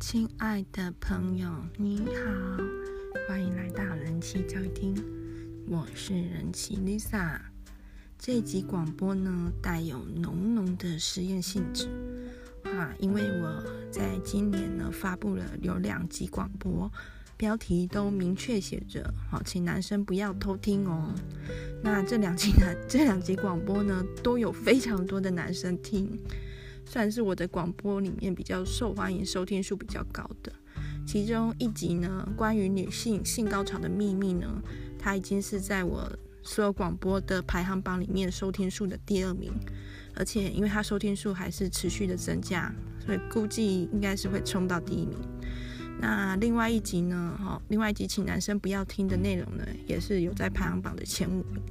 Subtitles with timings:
[0.00, 2.64] 亲爱的朋友，你好，
[3.28, 4.94] 欢迎来到人气教育厅，
[5.68, 7.38] 我是人气 Lisa。
[8.18, 11.88] 这集广播呢，带有浓浓的实验性质
[12.64, 16.90] 啊，因为我在今年呢发布了有两集广播，
[17.36, 21.14] 标题都明确写着“好，请男生不要偷听哦”。
[21.82, 26.18] 那这两集呢，这两集广播呢，都有非常多的男生听。
[26.84, 30.52] 算是我的广播里面比较受欢迎、收听数比较高的。
[31.06, 34.62] 其中一集呢，关于女性性高潮的秘密呢，
[34.98, 36.10] 它已经是在我
[36.42, 39.52] 所有广播的排行榜里面收听数的第二名，
[40.14, 42.72] 而且因为它收听数还是持续的增加，
[43.04, 45.18] 所以估计应该是会冲到第一名。
[46.00, 51.62] 那另外一集呢，哈，另外一集请男生不要听的内容呢，也是有在排行榜的前五名。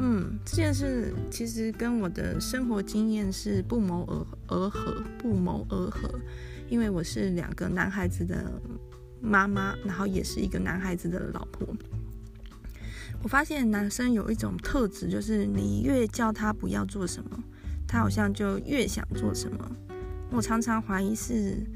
[0.00, 6.08] 嗯，这件事其实跟我的生活经验是不谋而而合，不谋而合。
[6.68, 8.52] 因为我是两个男孩子的
[9.20, 11.66] 妈妈，然后也是一个男孩子的老婆。
[13.22, 17.42] 我发现男生有一种特质，就是你越叫他不要做什么，
[17.86, 19.70] 他好像就越想做什么。
[20.30, 21.66] 我常常怀疑是。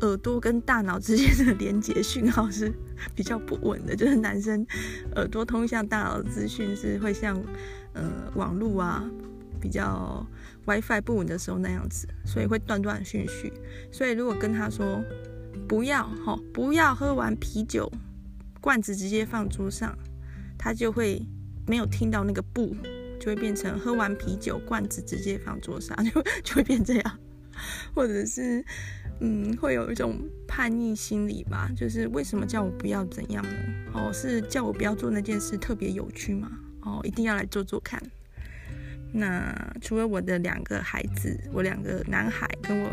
[0.00, 2.72] 耳朵跟大脑之间的连接讯号是
[3.14, 4.66] 比较不稳的，就是男生
[5.16, 7.40] 耳朵通向大脑的资讯是会像
[7.92, 9.04] 呃网络啊
[9.60, 10.26] 比较
[10.66, 13.52] WiFi 不稳的时候那样子，所以会断断续续。
[13.92, 15.02] 所以如果跟他说
[15.68, 17.90] 不要哈，不要喝完啤酒
[18.60, 19.96] 罐子直接放桌上，
[20.58, 21.20] 他就会
[21.66, 22.74] 没有听到那个不，
[23.18, 27.18] 就会变成喝完啤酒罐子直接放桌上， 就就会变这样，
[27.94, 28.64] 或者是。
[29.20, 30.18] 嗯，会有一种
[30.48, 33.50] 叛逆心理吧，就是为什么叫我不要怎样呢？
[33.92, 36.50] 哦，是叫我不要做那件事特别有趣吗？
[36.82, 38.02] 哦，一定要来做做看。
[39.12, 42.90] 那除了我的两个孩子，我两个男孩跟我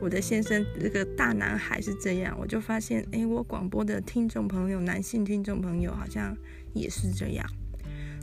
[0.00, 6.36] 我的先生这个大男孩是这样，我就发现，诶，我广播的听众朋友，男性听众朋友好像
[6.74, 7.46] 也是这样。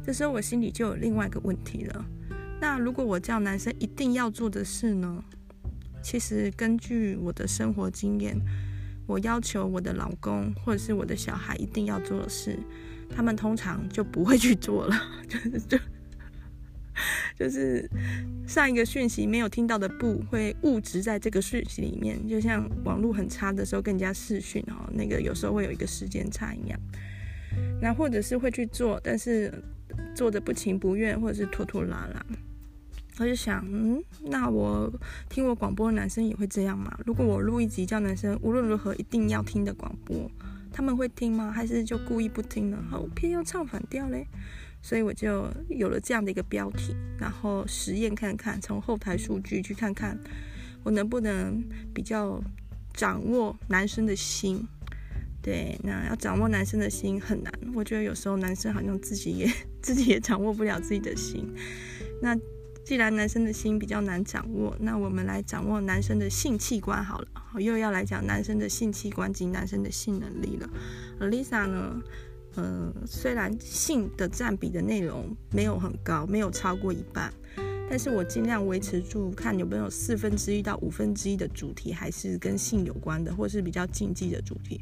[0.06, 2.06] 这时候我心里就有另外一个问题了。
[2.62, 5.24] 那如果我叫男生一定要做的事呢？
[6.10, 8.34] 其实根据我的生活经验，
[9.06, 12.58] 我要求我的老公或者是我的小孩一定要做的事，
[13.14, 14.96] 他们通常就不会去做了，
[15.28, 15.78] 就是 就
[17.38, 17.90] 就是
[18.48, 26.80] 上一个讯息没有听到的不会误植在这个讯息里面，就像网络很差的时候更加视讯哦，那个有时候会有一个时间差一样。
[27.82, 29.54] 那或者是会去做，但是
[30.16, 32.26] 做的不情不愿，或者是拖拖拉拉。
[33.20, 34.92] 我就想，嗯，那我
[35.28, 36.96] 听我广播的男生也会这样吗？
[37.06, 40.30] 如果我录一集叫男生无论如何一定要听的广播，
[40.72, 41.52] 他们会听吗？
[41.52, 42.78] 还是就故意不听呢？
[42.92, 44.28] 好，偏要唱反调嘞。
[44.84, 50.16] 所以我就有了这样的一个标题，然后实验看看，从后台数据去看看，
[50.84, 51.62] 我能不能
[51.94, 52.40] 比较
[52.94, 54.64] 掌握男生的心。
[55.42, 59.52] 对，那要掌握男生的心很难，我觉得有时候男生好像自己也
[59.82, 61.52] 自己也掌握不了自己的心。
[62.22, 62.38] 那。
[62.88, 67.28] 既然男生的心比较难掌握，那我们来掌握男生的性器官好了。
[67.60, 70.70] 又要来讲男生的性器官及男生的性能力了。
[71.20, 72.02] Lisa 呢，
[72.56, 77.30] 呃，虽然性的占比的内容没有很高，没有超过一半，
[77.90, 84.80] 但是我尽量维持住，看有没有四分之一到五分之一的主题还是跟性有关的，或是比较禁忌的主题，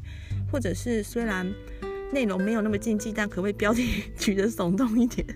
[0.52, 1.44] 或者是虽然
[2.12, 5.26] 内容没有那么禁忌，但可不可以标题 取得耸动一点？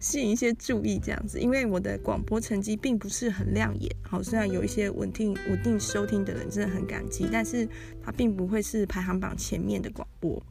[0.00, 7.68] 吸引一些注意，这样子，因为我的广播成绩并不是很亮眼，好，虽然有一些稳定稳定收听的人真的很感激，但是
[8.02, 10.42] 它并不会是排行榜前面的广播。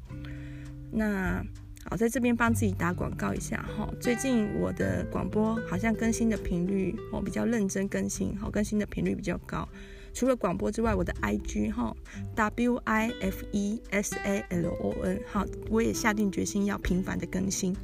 [0.92, 1.44] 那
[1.86, 9.68] 好，在这边帮自己打广告一下哈，最近我的广播好像更新的频率我比较认真更新，好，更新的频率比较高。
[10.14, 11.96] 除了广播之外，我的 IG 哈
[12.36, 17.76] ，W I F E S A L O N 好，我也下定决心要频繁的更新，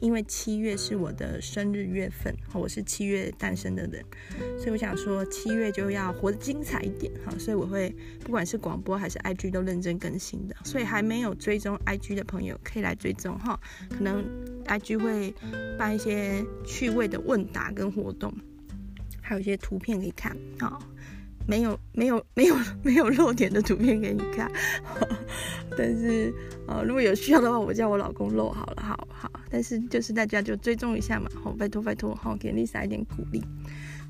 [0.00, 4.04] 因为七月是我的生日月份，我是七月诞生的人，
[4.58, 7.94] 所以我想说七月就要活得精彩一点哈，所以我会
[8.24, 13.58] 不管是广播还是 IG 都认真更新的，所以还没有追踪 IG 的朋友可以来追踪哈，
[13.90, 14.24] 可能
[14.66, 15.32] IG 会
[15.78, 18.32] 办一些趣味的问答跟活动，
[19.20, 20.78] 还有一些图片可以看哈。
[21.46, 24.50] 没有没有没有没有 露点的图片给你看，
[25.76, 26.32] 但是
[26.66, 29.30] 呃如果有需要的话，我叫我老公露好了，好好。
[29.48, 33.42] 但是就是大家就追踪一下嘛，好，拜托拜托，好，给 Lisa 一点鼓励。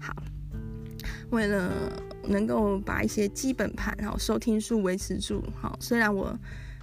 [0.01, 0.15] 好，
[1.31, 1.71] 为了
[2.27, 6.37] 能够把一些基本盘好收听数维持住，好，虽然我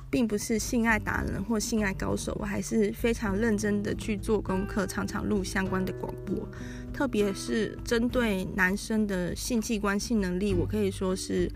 [0.10, 6.48] 并不是性爱达人或性爱高手，我还是非常认真的去做功课，常常录相关的广播。
[6.94, 11.52] 特别是针对男生的性器官、性能力，我可以说是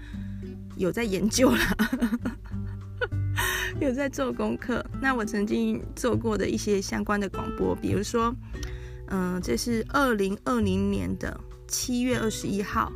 [0.76, 1.60] 有在研究了，
[3.80, 4.84] 有在做功课。
[5.00, 8.36] 那我曾经做过的一些相关的广播，比如说，
[9.10, 12.92] 嗯、这是二零二零年的七月二十一号，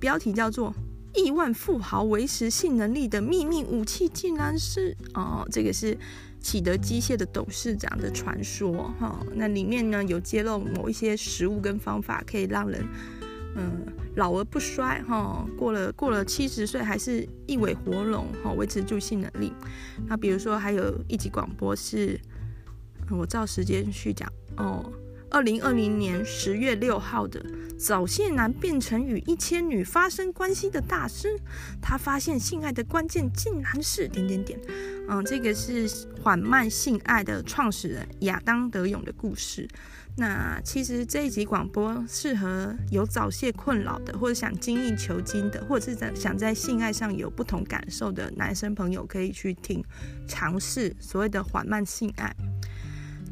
[0.00, 0.74] 标题叫做。
[1.14, 5.94] 亿万富豪维持性能力的秘密武器，竟然是哦，这个是
[6.42, 12.84] 启德机械的董事长的传说哈、那里面呢有揭露某一些食物跟方法，可以让人
[13.56, 13.86] 嗯
[14.16, 19.52] 老而不衰哈、过了过了七十岁还是一尾活龙哈，维、持住性能力。
[20.06, 22.20] 那比如说还有一集广播是，
[23.10, 24.92] 我照时间去讲哦。
[25.32, 27.42] 二零二零年十月六号的
[27.78, 31.34] 早泄男变成与一千女发生关系的大师，
[31.80, 34.60] 他发现性爱的关键竟然是点点点。
[35.08, 35.88] 嗯，这个是
[36.22, 39.66] 缓慢性爱的创始人亚当德勇的故事。
[40.18, 49.82] 那其实这一集广播适合有早泄困扰的，或者想精益求精的，或者是在想在性爱上有不同感受的男生朋友可以去听，
[50.28, 52.36] 尝试所谓的缓慢性爱。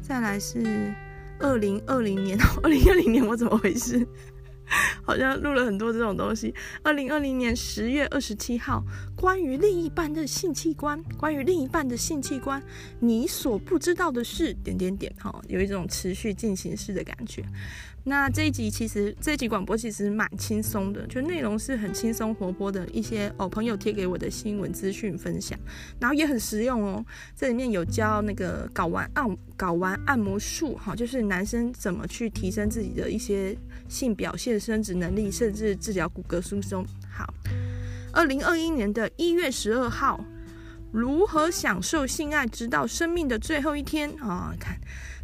[0.01, 0.91] 再来是。
[1.41, 4.07] 二零二零年，二零二零年我怎么回事？
[5.03, 6.53] 好像录了很多这种东西。
[6.83, 8.83] 二零二零年十月二十七号，
[9.15, 12.61] 关于另一半的性器官，关于另一半的性器官，
[12.99, 17.43] 你所不知道的事，点点点，哈，有一种持续进行式的感觉。
[18.03, 25.59] 那这一集其实这一集广播其实蛮轻松的，就内容是很轻松活泼的一些哦朋友贴给我的新闻资讯分享，
[25.99, 27.05] 然后也很实用哦。
[27.35, 33.55] 这里面有教那个睾丸按睾丸按摩术哈，就是男生怎么去提升自己的一些
[33.91, 36.85] 性表现、生殖能力，甚至治疗骨骼疏松。
[37.11, 37.31] 好，
[38.13, 40.23] 二零二一年的一月十二号，
[40.93, 44.55] 如何享受性爱直到生命的最后一天啊？
[44.57, 44.79] 看。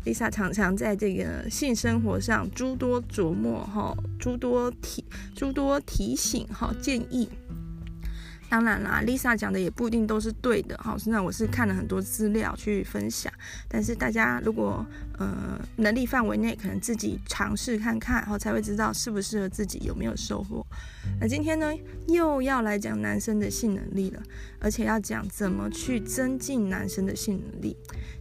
[0.05, 5.03] Lisa 常常在这个性生活上诸多琢磨哈，诸多提
[5.35, 7.29] 诸多提醒哈建议。
[8.49, 10.95] 当然啦，Lisa 讲的也不一定都是对的哈。
[11.07, 13.29] 那我是看了很多资料去分享，
[13.67, 14.85] 但是大家如果
[15.17, 20.65] 呃能力范围内，可能自己尝试看看，然后才会知道适不适合自己，有没有收获。
[21.19, 21.73] 那今天呢，
[22.07, 24.21] 又要来讲男生的性能力了，
[24.59, 27.75] 而且要讲怎么去增进男生的性能力。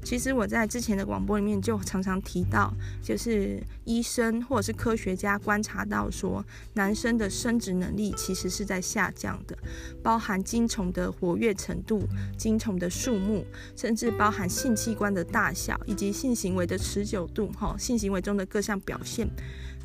[0.05, 2.73] 其实我在之前的广播里面就常常提到，
[3.03, 6.45] 就是医生或者是科学家观察到说，
[6.75, 9.59] 男生的生殖能力其实是在下降的，
[10.03, 12.07] 包含精虫的活跃程度、
[12.39, 13.45] 精虫的数目，
[13.75, 19.29] 甚至包含性器官的大小以及性行为的持久度，哈，性行为中的各项表现。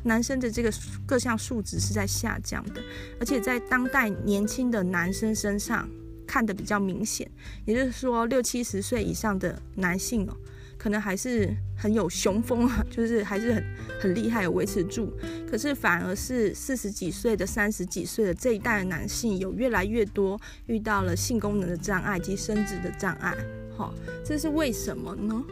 [0.04, 0.72] 男生的这个
[1.06, 2.80] 各项数值是在下降的，
[3.20, 5.88] 而且在当代年轻的男生身上
[6.26, 7.28] 看得比较明显。
[7.64, 10.36] 也就是说，六七十岁以上的男性哦，
[10.76, 13.64] 可能还是很有雄风啊， 就是还是很
[14.00, 15.12] 很厉害，有维持住。
[15.48, 23.36] 可是反而是四十几岁的、三十几岁的这一代的男性，有越来越多遇到了性功能的障碍及生殖的障碍。
[23.76, 23.94] 好，
[24.24, 25.44] 这是为什么呢？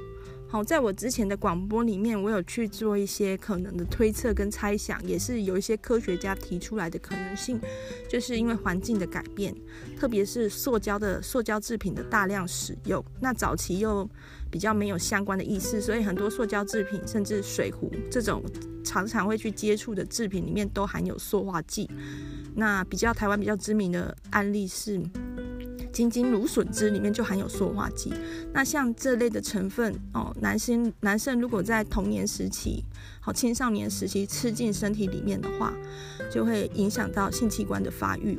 [0.52, 7.60] 好，在我之前的广播里面，我有去做一些可能的推测跟猜想，也是有一些科学家提出来的可能性，
[8.08, 9.54] 就是因为环境的改变，
[9.96, 14.10] 特别是塑胶的塑胶制品的大量使用，那早期又
[14.50, 18.42] 比较没有相关的意识，所以很多塑胶制品，甚至水壶这种
[18.82, 21.88] 常常会去接触的制品里面都含有塑化剂。
[22.56, 25.00] 那比较台湾比较知名的案例是。
[25.92, 28.12] 仅仅芦笋汁里面就含有塑化剂，
[28.52, 32.84] 那像这类的成分哦，男生男生如果在童年时期、
[33.20, 35.74] 好青少年时期吃进身体里面的话，
[36.30, 38.38] 就会影响到性器官的发育。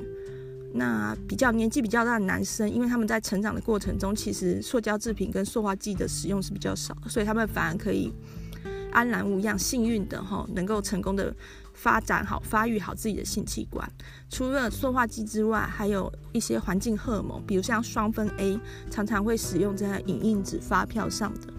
[0.74, 8.14] 那比较年纪比较大的男生，因为他们在成长的过程中，其实塑胶制品跟塑化剂的使用是比较少，所以他们反而可以
[8.92, 11.36] 安然无恙、幸运的哈，能够成功的。
[11.82, 13.92] 发展好、发育好自己的性器官，
[14.30, 18.60] 除了塑化剂之外，还有一些环境荷尔蒙，比如像双酚 A，
[18.92, 21.52] 常常会使用在影印纸、发票上的。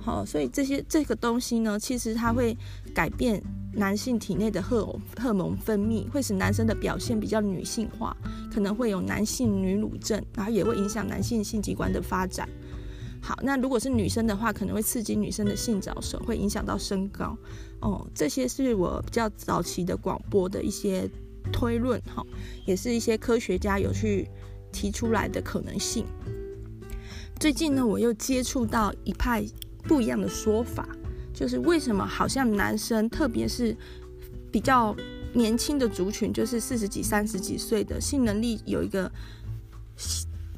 [0.00, 2.58] 好，所以这些这个东西呢，其实它会
[2.92, 3.40] 改变
[3.74, 4.84] 男性体内的荷
[5.16, 8.16] 荷尔蒙分泌，会使男生的表现比较女性化，
[8.52, 12.48] 可能会有男性女乳症，然后也会影响男性性器官的发展。
[13.20, 17.36] 好，那如果是女生的话，可能会刺激女生的性早熟，会影响到身高。
[17.80, 21.08] 哦，这些是我比较早期的广播的一些
[21.52, 22.24] 推论，哈，
[22.66, 24.28] 也是一些科学家有去
[24.72, 26.04] 提出来的可能性。
[27.38, 29.44] 最近呢，我又接触到一派
[29.84, 30.88] 不一样的说法，
[31.32, 33.76] 就是为什么好像男生，特别是
[34.50, 34.94] 比较
[35.32, 39.10] 年轻的族群，就是四十几、三十几岁的性能力有一个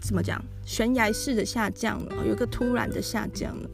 [0.01, 3.71] 怎么讲悬崖式的下降了，有一个突然的下降了。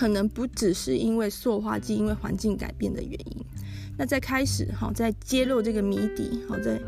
[0.00, 3.36] 可能不只是因为塑化剂，因为环境改变的原因。
[3.98, 6.80] 那在开始哈，在揭露这个谜底，好，在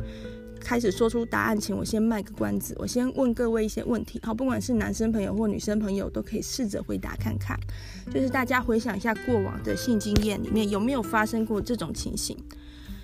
[0.58, 7.54] 开始说出答案前，我先卖个关子，我先问各位一些问题，好，不管是男生朋友或女生朋友，都可以试着回答看看。
[8.10, 12.34] 就是大家回想一下过往的性经验里面，有没有发生过这种情形？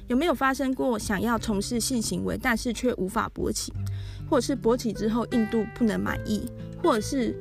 [0.06, 3.74] 有没有发生过想要从事性行为，但是却无法勃起，
[4.30, 6.50] 或者是勃起之后硬度不能满意，
[6.82, 7.36] 或者是？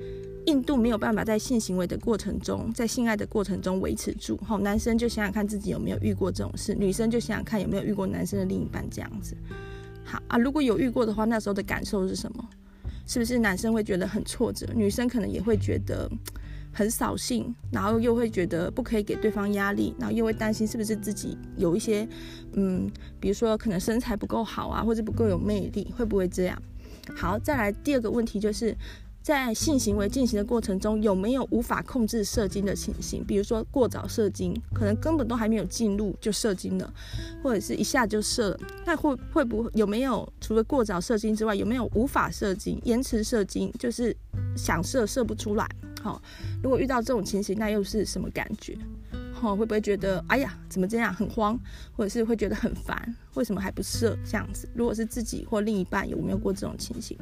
[0.48, 4.40] 印度没有办法在性行为的过程中，在性爱的过程中维持住。
[4.46, 9.36] 好，男生就想想看自己有没有遇过这种事，女生就想想看有没有遇过男生的另一半这样子。
[10.06, 12.50] 好啊，如果有遇过的话，那时候的感受是什么？
[13.06, 14.66] 是不是男生会觉得很挫折？
[14.74, 16.10] 女生可能也会觉得
[16.72, 22.08] 很扫兴，然后又会觉得不可以给对方压力，然后又会担心是不是自己有一些，
[22.54, 22.90] 嗯，
[23.20, 26.62] 比如说可能身材不够好啊，或者不够有魅力，会不会这样？
[27.18, 28.74] 好，再来第二个问题就是。
[29.28, 33.22] 在性行为进行的过程中，有没有无法控制射精的情形？
[33.26, 36.94] 比如说过早射精，可能根本都还没有进入就射精了，
[37.44, 38.60] 或者是一下就射了。
[38.86, 44.16] 那会会不会有没有除了过早射精之外，有没有无法射精、延迟射精，就是
[44.56, 45.70] 想射射不出来？
[46.02, 46.22] 好，
[46.64, 48.78] 如果遇到这种情形，那又是什么感觉？
[49.34, 51.60] 好，会不会觉得哎呀怎么这样很慌，
[51.98, 53.14] 或者是会觉得很烦？
[53.34, 54.18] 为什么还不射？
[54.26, 57.18] 这样子，如果是自己或另一半有没有过这种情形？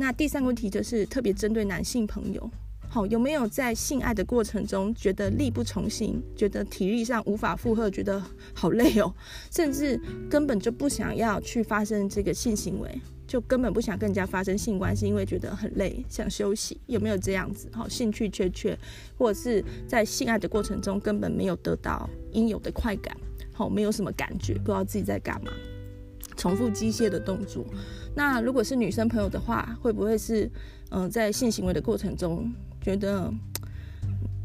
[0.00, 2.48] 那第三个问题就是特别针对男性朋友，
[2.88, 8.22] 好，有没有在性爱的过程中觉得力不从心，觉得体力上无法负荷，觉得
[8.54, 9.12] 好累哦，
[9.50, 10.00] 甚至
[10.30, 12.88] 根本就不想要去发生这个性行为，
[13.26, 17.68] 就根本不想跟人家发生性关系，因为觉得很累，想休息，有没有这样子？
[17.72, 18.78] 好，兴趣缺缺，
[19.18, 23.16] 或者是在性爱的过程中根本没有得到应有的快感，
[23.52, 25.50] 好，没有什么感觉，不知道自己在干嘛。
[26.38, 27.66] 重复机械的动作，
[28.14, 30.50] 那如果是女生朋友的话，会不会是
[30.90, 33.30] 嗯、在性行为的过程中，觉得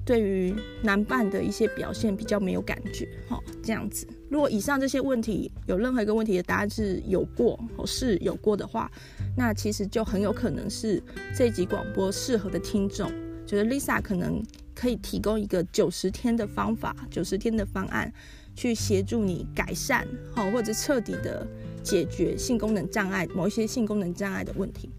[0.04, 3.08] 对于男伴的一些表现比较没有感觉？
[3.30, 4.06] 哈，这样子。
[4.30, 8.92] 如果以上这些问题有任何一个问题的答案是有过或是有过的话，
[9.38, 11.02] 那其实就很有可能是
[11.34, 13.10] 这集广播适合的听众，
[13.46, 18.12] 觉得 Lisa 可能可以提供一个九十天的方法，九十天的方案，
[18.56, 21.48] 去协助你改善，好，或者彻底的。
[21.84, 24.90] 解决性功能障碍，某一些性功能障碍的问题。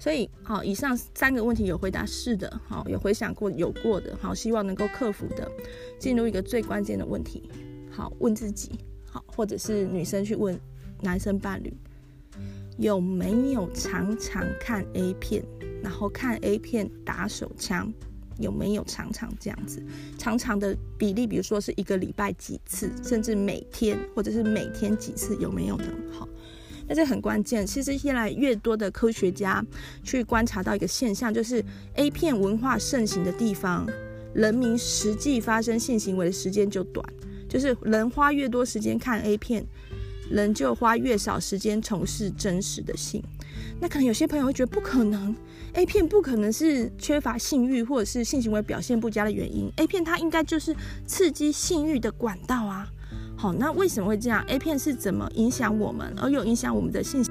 [0.00, 5.50] 所以，好，以上三个问题有回答是的，好，有回想过有过的，好，希望能够克服的。
[5.98, 7.50] 进入一个最关键的问题，
[7.90, 8.70] 好，问自己，
[9.10, 10.56] 好，或者是女生去问
[11.00, 11.72] 男生伴侣，
[12.76, 15.42] 有没有常常看 A 片，
[15.82, 17.92] 然后看 A 片打手枪？
[18.38, 19.82] 有没有常常这样子？
[20.16, 25.84] 常常的比例，比如说是一个礼拜几次，甚至每天，或者是每天几次，有没有呢？
[26.12, 26.28] 好，
[26.86, 27.66] 那这很关键。
[27.66, 29.64] 其实越来越多的科学家
[30.02, 31.64] 去观察到一个现象，就是
[31.94, 33.86] A 片文化盛行的地方，
[34.34, 37.04] 人民实际发生性行为的时间就短，
[37.48, 39.66] 就是人花越多时间看 A 片，
[40.30, 43.22] 人就花越少时间从事真实的性。
[43.80, 45.34] 那可能有些朋友会觉得不可能。
[45.74, 50.74] A 片不可能是缺乏性欲或者是性行为表现不佳的原因，A 片它应该就是
[51.06, 52.88] 刺激性欲的管道啊。
[53.36, 57.22] 好，那为什么会这样？A 片是怎么影响我们，而又影响我们的性？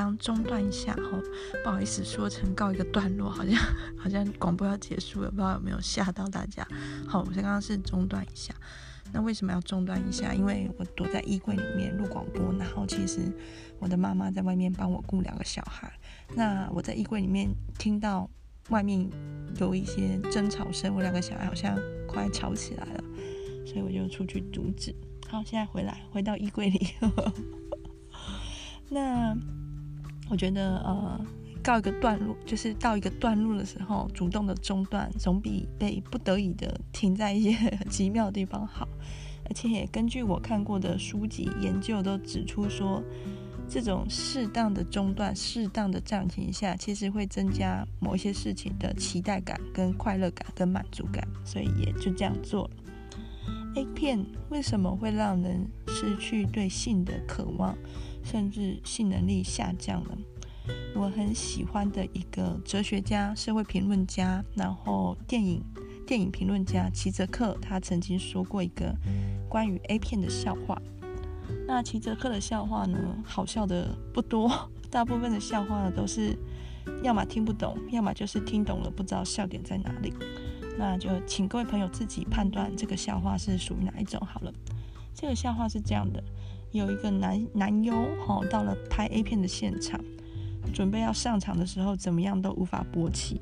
[0.00, 1.22] 刚中断一下，哦，
[1.62, 3.54] 不好意思，说成告一个段落，好像
[3.98, 6.66] 好像广播要结束了，不知道有没有吓到大家。
[7.06, 8.54] 好，我刚刚是中断一下，
[9.12, 10.32] 那为什么要中断一下？
[10.32, 13.20] 因为我躲在衣柜里面录广播，然后其实
[13.78, 15.92] 我的妈妈在外面帮我顾两个小孩，
[16.34, 18.26] 那我在衣柜里面听到
[18.70, 19.06] 外面
[19.58, 21.78] 有一些争吵声，我两个小孩好像
[22.08, 23.04] 快吵起来了，
[23.66, 24.94] 所以我就出去阻止。
[25.28, 26.88] 好，现在回来，回到衣柜里。
[28.88, 29.36] 那
[30.30, 31.20] 我觉得，呃，
[31.62, 38.88] 告一个段落，就是到一个段落的时候，主动的中断，总比被不得已的停在一些很奇妙的地方好。
[39.46, 43.02] 而且也根据我看过的书籍研究，都指出说，
[43.68, 52.70] 这种适当的中断、适当的暂停下，其实会增加某一些事情的期待感、跟快乐感、跟满足感，所以也就这样做了。
[53.74, 57.76] A 片为什么会让人失去对性的渴望？
[58.22, 60.18] 甚至性能力下降了。
[60.94, 65.62] 我很喜欢的一个哲学家、社会评论家，然后电影
[66.06, 68.94] 电影评论家齐泽克，他曾经说过一个
[69.48, 70.80] 关于 A 片的笑话。
[71.66, 76.36] 那齐泽克的笑话呢，好笑的不多， 大部分的笑话呢都是
[77.02, 80.12] 要么听不懂，要么就是听懂了不知道笑点在哪里。
[80.78, 84.52] 那就请各位朋友自己判断这个笑话是属于哪一种好了。
[85.14, 86.22] 这个笑话是这样的：
[86.72, 87.94] 有一个男男优
[88.26, 90.00] 哈，到了拍 A 片的现场，
[90.72, 93.40] 准备要上场的时候，怎么样都无法勃起，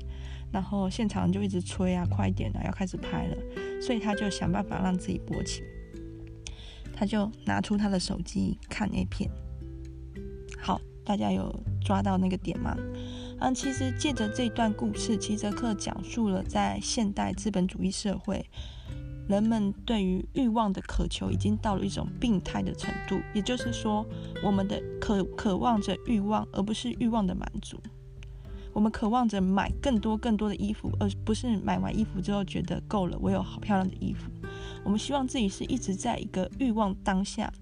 [0.51, 3.37] 然后现场就一直催啊，快点啊，要开始拍了，
[3.81, 5.63] 所以他就想办法让自己勃起。
[6.93, 9.29] 他就拿出他的手机看 A 片，
[10.59, 11.53] 好，大家有
[11.85, 12.75] 抓到那个点吗？
[13.39, 18.45] 嗯，其实借着这段故事，齐泽克讲述了在现代资本主义社会，
[19.29, 23.21] 人们对于欲望的渴求已经到了一种病态的程度。
[23.31, 24.03] 也就是说，
[24.43, 27.79] 我们的渴渴望着欲望，而不是欲望的满足。
[28.73, 34.31] 我们渴望着买更多更多的衣服，而不是买完衣服之后觉得够了，我有好漂亮的衣服。
[34.83, 37.53] 我们希望自己是一直在一个欲望当下，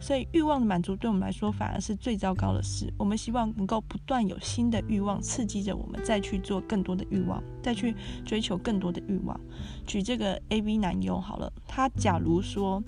[0.00, 2.92] 所以欲望的满足对我们来说反而是最糟糕的事。
[2.96, 9.38] 我们希望能够不断有新的欲望刺激着我们，再去做更多的欲望，再去追求更多的欲望。
[9.86, 12.82] 举这个 AV 男优好了，他假如说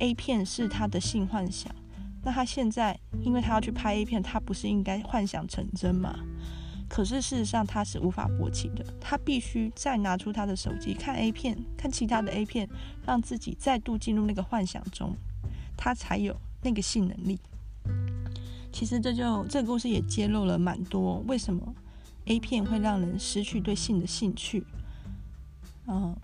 [0.00, 1.74] A 片是他的性幻想，
[2.22, 6.14] 那他现在因为他要去拍 A 片，他不是应该幻想成真吗？
[6.88, 12.68] 可是事实上他是无法勃起的，他必须再拿出他的手机看 A 片，看其他的 A 片，
[13.04, 15.14] 让自己再度进入那个幻想中，
[15.76, 17.38] 他才有那个性能力。
[18.72, 21.74] 其实这就这个故事也揭露了蛮多为什么
[22.26, 24.62] A 片会让人失去对性的兴趣。
[25.86, 26.14] 嗯，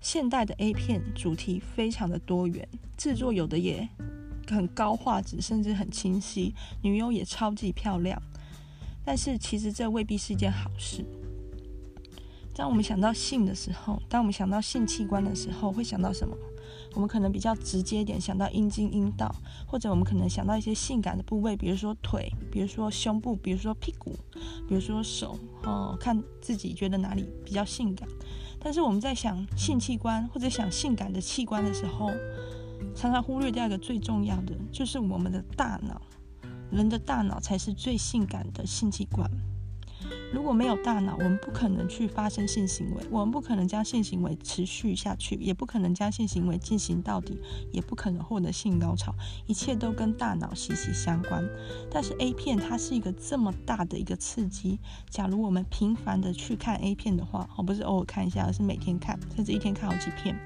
[0.00, 3.88] 现代的 A 片主题非常的多元，制作有的也
[4.46, 8.20] 很高画质，甚至很清晰，女优也超级漂亮。
[9.04, 11.04] 但是其实这未必是一件好事。
[12.54, 16.36] 当我们想到性的时候，当我们想到性器官的时候，会想到什么？
[16.96, 19.32] 我们可能比较直接点，想到阴茎、阴道，
[19.66, 24.16] 或者我们可能想到一些性感的部位，比如说腿，比如说胸部，比如说屁股，
[24.66, 28.08] 比如说手，哦，看自己觉得哪里比较性感。
[28.58, 32.10] 但是我们在想性器官或者想性感的器官的时候，
[32.94, 36.00] 常常忽略掉一个最重要的，就是我们的大脑。
[36.70, 39.30] 人的大脑才是最性感的性器官。
[40.32, 47.38] 如果没有大脑，我们不可能去发生性行为，我们不可能将性行为持续下去，也不可能将性行为进行到底，
[47.72, 49.14] 也不可能获得性高潮。
[49.46, 51.44] 一切都跟大脑息息相关。
[51.90, 60.36] 但是 A 片它是一个这么大的一个刺激，假如我们频繁的去看 A 片的话，而不是偶尔看一下，而是每天看，甚至一天看好几片，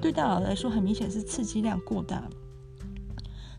[0.00, 2.22] 对大脑来说很明显是刺激量过大。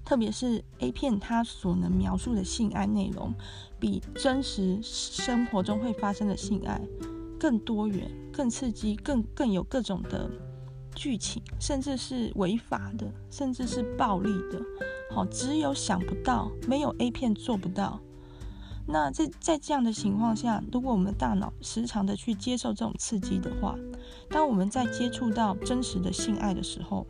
[0.07, 3.33] 特别是 A 片，它所能描述的性爱内容，
[3.77, 6.79] 比真实生活中会发生的性爱
[7.37, 10.31] 更多元、更刺激、更更有各种的
[10.95, 14.61] 剧情，甚至是违法的，甚至是暴力的。
[15.13, 17.99] 好，只有想不到，没有 A 片做不到。
[18.85, 23.75] 那在在这样的情况下，如果我们的大脑时常的去接受这种刺激的话，
[24.29, 27.05] 当我们在接触到真实的性爱的时候，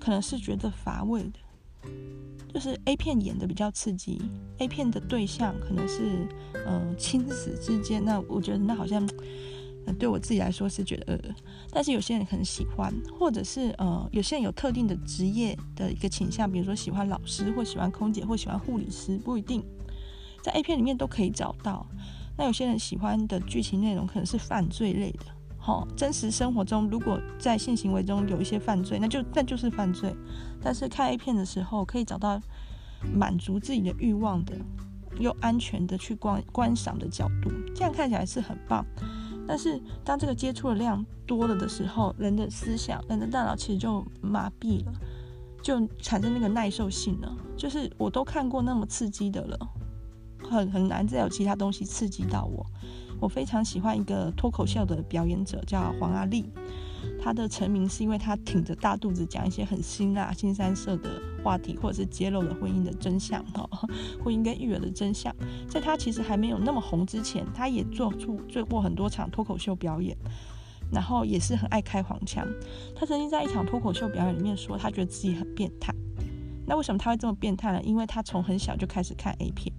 [0.00, 1.38] 可能是觉得乏味的。
[2.52, 4.20] 就是 A 片演的比较刺激
[4.58, 6.26] ，A 片的对象可能是
[6.64, 9.04] 呃亲子之间，那我觉得那好像
[9.86, 11.34] 呃对我自己来说是觉得呃，
[11.70, 19.60] 但是有些人很喜欢，或者是呃有些人有特定的职业的一个倾向，比如说喜欢老师或喜欢空姐或喜欢护理师，不一定
[20.40, 21.84] 在 A 片里面都可以找到。
[22.36, 25.26] 那有些人喜欢的剧情内容可能是犯罪类的。
[25.56, 30.14] 好，真实生活中如果在性行为中有一些犯罪，那就那就是犯罪。
[30.64, 32.40] 但是看 A 片的时候，可以找到
[33.12, 34.54] 满足自己的欲望的，
[35.20, 38.84] 又安全的去观观赏的角度，这样看起来是很棒。
[39.46, 44.92] 但是当这个接触的量多了的时候，人的思想、人的大脑其实就麻痹了，
[45.62, 47.36] 就产生那个耐受性了。
[47.54, 49.58] 就是我都看过那么刺激的了，
[50.48, 52.64] 很很难再有其他东西刺激到我。
[53.20, 56.50] 我非常喜欢一个脱口秀的表演者，叫黄阿丽。
[57.24, 63.66] 他的成名是因为他挺着大肚子讲一些很辛辣、新三色的话题，或者是揭露了婚姻的真相，哈，
[64.22, 65.34] 婚姻跟育儿的真相。
[65.66, 70.14] 在他其实还没有那么红之前，他也做出做过很多场脱口秀表演，
[70.92, 72.46] 然后也是很爱开黄腔。
[72.94, 75.94] 他曾经在一场脱口秀表演里面说，他觉得自己很变态。
[76.66, 77.80] 那为什么他会这么变态呢？
[77.82, 79.72] 因为他从很小就开始看 A 片。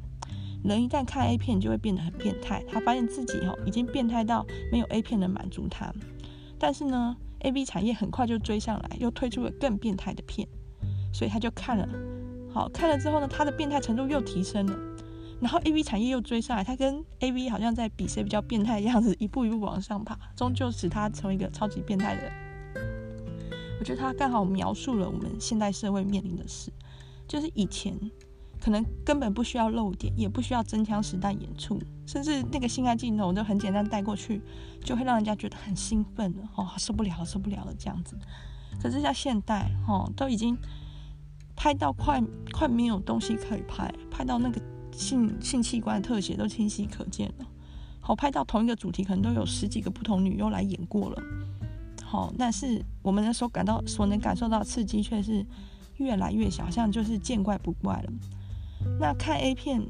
[0.63, 2.63] 人一旦看 A 片，就会变得很变态。
[2.67, 5.93] 他发现自己哦，已经变态到没有 A 片能满足他。
[6.57, 10.47] 但是呢，AV 产业很快就追上来，又推出了更变态的片，
[11.13, 11.87] 所以他就看了。
[12.51, 14.75] 好，看了之后呢，他的变态程度又提升了。
[15.39, 22.31] 然后 AV 产业又追上来，他跟 AV 好像在比谁比较变态的样子，一步一步往上爬，终究使他成为一个超级变态的人。
[23.79, 26.71] 我觉得他刚好描述了我们现代社会面临的事，
[27.27, 27.93] 就是以前。
[28.59, 34.41] 可能根本不需要露点，也不需要真枪实弹演出，甚至那个性爱镜头都很简单带过去，
[34.83, 38.17] 就会让人家觉得很兴奋了，哦，受不了了，受不了了这样子。
[38.81, 40.57] 可是像现代，哦，都已经
[41.55, 47.45] 拍到快快没有东西可以拍，拍到那个性性器官的特写都清晰可见了。
[47.99, 51.21] 好，拍到同一个主题，可能都有十几个不同女优来演过了。
[52.03, 55.45] 好，但是我们那时候感到所能感受到刺激却是
[55.97, 58.13] 越来越小，像就是见怪不怪了。
[58.99, 59.81] 那看 A 片，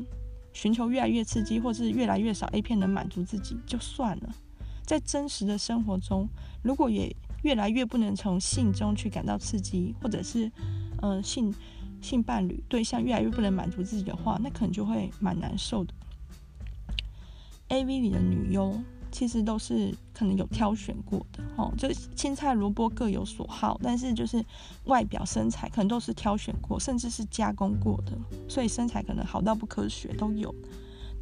[0.53, 4.35] 寻求越来越刺激，或是越来越少 A 片能满足自己就算了，
[4.83, 6.27] 在真实的生活中，
[6.63, 10.51] 如果也越来越不能从性中去感到刺激，或者是
[11.01, 11.53] 呃性
[12.01, 15.93] 性伴侣对象越来越不能满足自己的话，那可能就会蛮难受的。
[17.69, 18.79] AV 里的女优
[19.15, 24.43] 其实都是可能有挑选过的，哦，就青菜萝卜各有所好，但是就是
[24.87, 28.11] 外表身材可能都是挑选过，甚至是加工过的，
[28.49, 30.53] 所以身材可能好到不科学都有。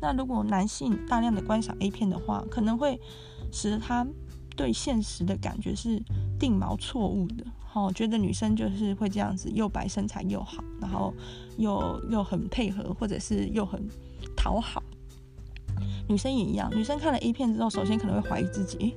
[0.01, 2.99] 那如果男性大量的观赏 A 片的话，可能会
[3.51, 4.03] 使得他
[4.55, 6.01] 对现实的感觉是
[6.39, 11.13] 定锚错误的，哦，觉得女生就是会这样子，又白身材又好，然后
[11.59, 13.87] 又又很配合，或者是又很
[14.35, 14.81] 讨好。
[16.07, 18.95] 女生也一样，女生看了 A 片之后，首先可能会怀疑自己，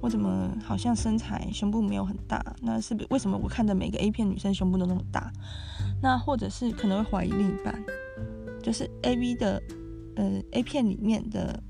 [0.00, 2.44] 我怎么好像身材胸部没有很大？
[2.62, 5.32] 那是为什么我看的每个 A 片女生胸部都那么大？
[6.02, 7.74] 那或者是可能会怀疑另一半，
[8.62, 9.62] 就是 AV 的，
[10.16, 11.62] 呃，A 片里面的。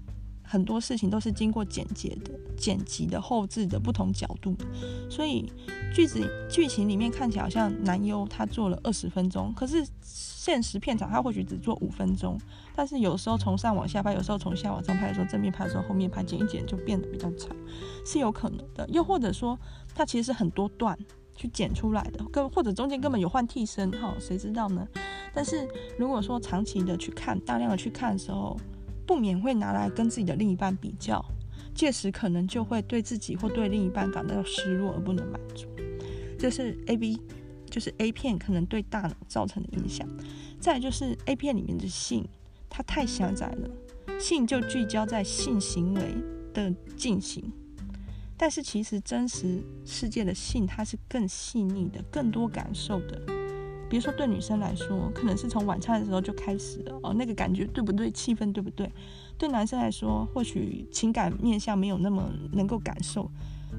[0.54, 4.56] 很多事情都是经过剪辑的、剪辑的、后置的不同角度，
[5.10, 5.52] 所以
[5.92, 12.40] 剧子剧情里面看起来好像男优他做了二十分钟，可是现实片场他或许只做五分钟。
[12.72, 17.50] 但是有时候从上往下拍，有时候从下往上拍的时候，正面拍的时候，后面拍剪一剪就变得比较长，
[18.06, 18.88] 是有可能的。
[18.90, 19.58] 又或者说，
[19.92, 20.96] 他其实是很多段
[21.34, 24.86] 去剪出来的，跟或者中间根本有换替身，哈，谁知道呢？
[25.34, 25.66] 但是
[25.98, 28.56] 如果说长期的去看，大量的去看的时候，
[29.06, 31.24] 不免会拿来跟自己的另一半比较，
[31.74, 35.66] 届时可能就会对自己或对另一半感到失落而不能满足。
[36.38, 37.20] 这是 A B，
[37.70, 40.08] 就是 A 片可能对大脑造成的影响。
[40.60, 42.26] 再就是 A 片里面的性，
[42.70, 43.70] 它太狭窄了，
[44.18, 46.14] 性就聚焦在性行为
[46.52, 47.52] 的进行，
[48.36, 53.20] 但是其实真实世界的性，它是更细腻的，更多感受的。
[53.94, 58.10] 比如说，对女生来说，可能是从晚餐的时候就开始了哦，那个感觉对不对？
[58.10, 58.90] 气氛对不对？
[59.38, 63.30] 对男生来说，或许情感面向没有那么能够感受，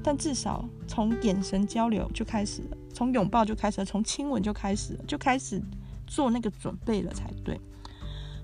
[0.02, 5.60] 但至少从眼神交流就开始了，从拥抱就开始了，从亲吻就开始了，就开始
[6.06, 7.60] 做那个准备了才对。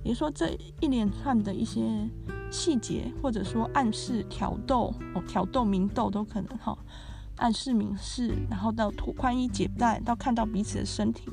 [0.05, 1.81] 也就说，这一连串的一些
[2.51, 6.77] 细节，或者说暗示、挑逗哦，挑逗、明逗都可能哈，
[7.37, 11.31] 暗示、明示，然后到脱宽衣解带，到看到彼此的身体。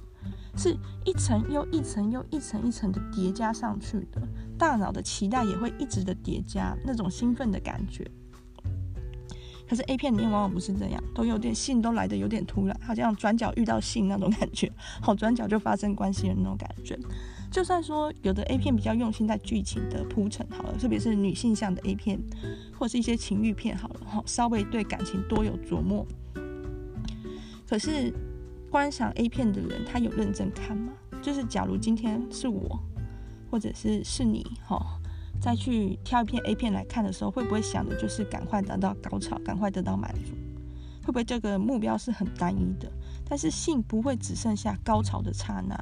[0.58, 4.22] 是一层又一层又一层一层的叠加上去的，
[4.58, 8.06] 大脑的期待也会一直的叠加那种兴奋的感觉。
[9.68, 16.98] 可是 A 片里面往往不是这样，都有点性都来得有点突然，好像转角遇到性那种感觉， 好转角就发生关系的那种感觉。
[17.52, 22.20] 就算说有的 A 片比较用心在剧情的铺陈好了，特别是女性向的 A 片，
[22.78, 26.06] 或是一些情欲片好了，好稍微对感情多有琢磨。
[27.68, 28.12] 可是。
[28.70, 30.94] 观赏 A 片的人，他有认真看吗？
[31.22, 32.80] 就是假如今天是我，
[33.50, 34.80] 或者是是你，哈，
[35.42, 40.34] 再去挑一片 A 片来看的时候，会不会想的就是赶快得到高潮，赶快得到满足？
[41.02, 42.92] 会不会这个目标是很单一的？
[43.28, 45.76] 但是性不会只剩下高潮的刹那。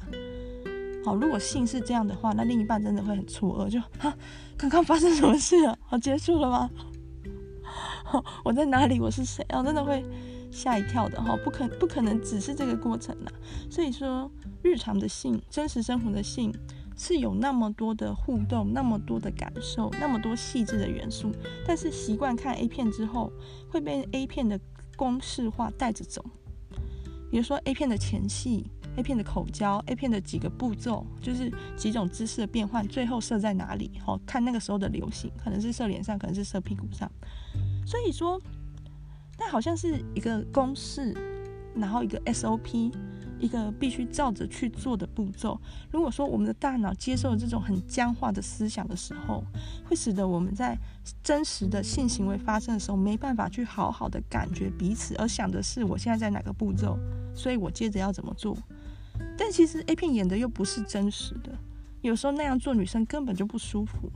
[1.04, 4.12] 好，如果性是这样的话，那另一半真的会很错愕，就哈，
[4.56, 5.78] 刚刚发生什么事了？
[5.86, 6.70] 好，结束了吗？
[8.42, 8.98] 我在哪里？
[8.98, 9.44] 我是谁？
[9.50, 10.04] 啊，真的会。
[10.50, 13.30] 吓一跳的哈，不可不可能只是这个过程呐。
[13.70, 14.30] 所以说，
[14.62, 16.52] 日常的性、真实生活的性
[16.96, 21.30] 是有那么多的互动，那么多的感受，那么多细致的元素。
[21.66, 23.32] 但是习惯看 A 片之后，
[23.68, 24.58] 会被 A 片的
[24.96, 26.24] 公式化带着走。
[27.30, 33.90] 比如说 A 片的前戏、A 片的口交、A 片的几个步骤，就是几种姿势的变换，最后射在哪里？
[34.04, 37.10] 好，看那个时候的流行，可能是射脸上，可能是射屁股上。
[37.86, 38.40] 所以说。
[39.38, 41.16] 但好像是一个公式，
[41.74, 42.92] 然后一个 SOP，
[43.38, 45.58] 一个必须照着去做的步骤。
[45.92, 49.44] 如果说我们的大脑接受这种很僵化的思想的时候，
[49.84, 50.76] 会使得我们在
[51.22, 56.98] 真实的性行为发生的时候，没办法去好好的感觉彼此，而想的是我现在在哪个步骤，
[57.32, 58.58] 所以我接着要怎么做。
[59.36, 61.52] 但其实 A 片演的又不是真实的，
[62.00, 64.10] 有时候那样做女生根本就不舒服。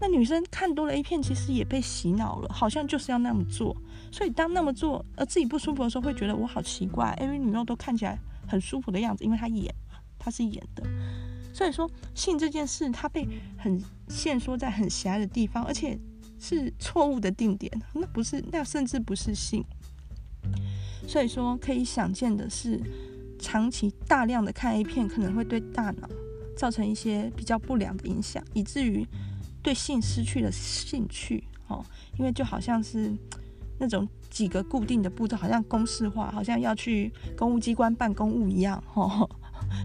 [0.00, 3.74] 那女生看多了 A 片，其实也被洗脑了，好像就是要那么做。
[4.10, 7.16] 所以当那么做，而自己不舒服的时候，会觉得我好奇怪。
[7.20, 9.74] 因为女优都看起来很舒服的样子，因为她演，
[10.18, 10.82] 她是演的。
[11.52, 15.98] 所以说，性这件事它被很限缩在很狭隘的地方，而且
[16.38, 19.64] 是错误的定点，那不是，那甚至不是性。
[21.08, 22.80] 所以说，可以想见的是，
[23.38, 26.08] 长期大量的看 A 片可能会对大脑
[26.56, 29.06] 造成一些比较不良的影响，以至于
[29.62, 31.84] 对性失去了兴趣哦。
[32.18, 33.16] 因为就好像是
[33.78, 39.28] 那种几个固定的步骤，好像公式化，好像要去公务机关办公务一样， 哦，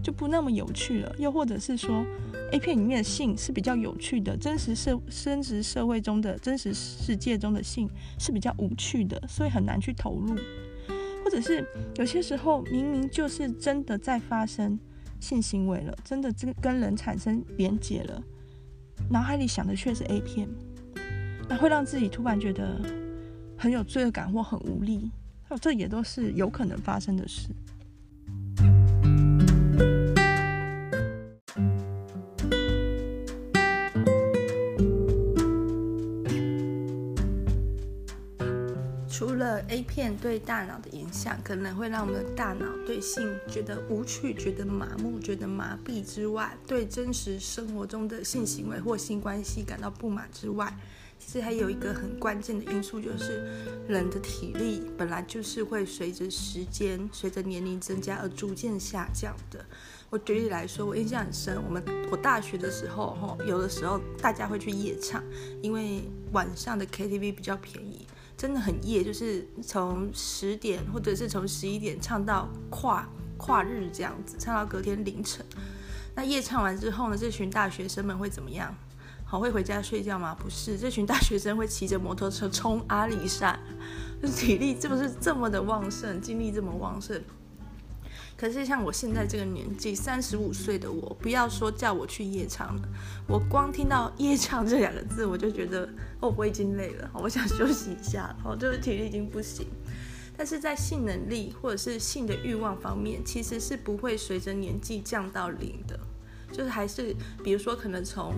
[0.02, 1.14] 就不那么有趣了。
[1.18, 2.04] 又或者是说
[2.52, 10.36] ，A 片里面的性是比较有趣的，真实社真实社会中的真实世界中的性是比较无趣的，所以很难去投入。
[11.24, 11.64] 或者是
[11.96, 14.78] 有些时候明明就是真的在发生
[15.20, 18.22] 性行为了，真的这跟人产生连结了，
[19.08, 20.48] 脑海里想的却是 A 片，
[21.48, 22.80] 那会让自己突然觉得
[23.62, 25.08] 很有罪恶感或很无力，
[25.60, 27.48] 这也都是有可能发生的事。
[39.08, 50.76] 除了 A 片对大脑的影响，可能会让我们的大脑对性觉得无趣、觉得麻木、觉得麻痹之外，对真实生活中的性行为或性关系感到不满之外，
[51.24, 53.48] 其实还有一个很关键的因素，就是
[53.86, 59.64] 人的体力本来就是会随着时间、随着年龄增加而逐渐下降的。
[60.10, 65.22] 我举例来说，我印象很深，我们我大学的时候，吼，有的时候大家会去夜唱，
[65.62, 68.06] 因为晚上的 KTV 比较便宜。
[68.36, 75.46] 真的很夜，就是从十点或者是从十一点唱到跨跨日这样子，唱到隔天凌晨。
[76.16, 78.74] 那夜唱完之后呢，这群大学生们会怎么样？
[79.32, 80.36] 好，会回家睡觉吗？
[80.38, 83.58] 不是，这群大学生会骑着摩托车冲阿里山，
[84.20, 87.18] 就 是体力是不是这么的旺盛，精力这么旺盛？
[88.36, 92.82] 可是像我现在这个年纪，三十五岁的我，不要说叫我去夜唱了，
[93.26, 95.88] 我光听到夜唱这两个字，我就觉得
[96.20, 99.66] 哦，我已经累了，我想休息一下，哦，就是体力已经不行。
[100.36, 105.98] 但是在性能力或者是性的欲望方面，其实是不会随着年纪降到零的，
[106.52, 108.34] 就是还是比如说可能从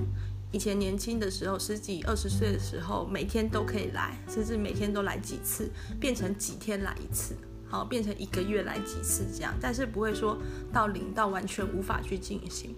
[0.54, 7.34] 以前年轻的时候，十几二十岁的时候，每天都可以来，甚至每天都来几次，变成几天来一次。
[7.68, 10.38] 好，变成一个月来几次这样，但是不会说
[10.72, 12.72] 到零到完全无法去进行。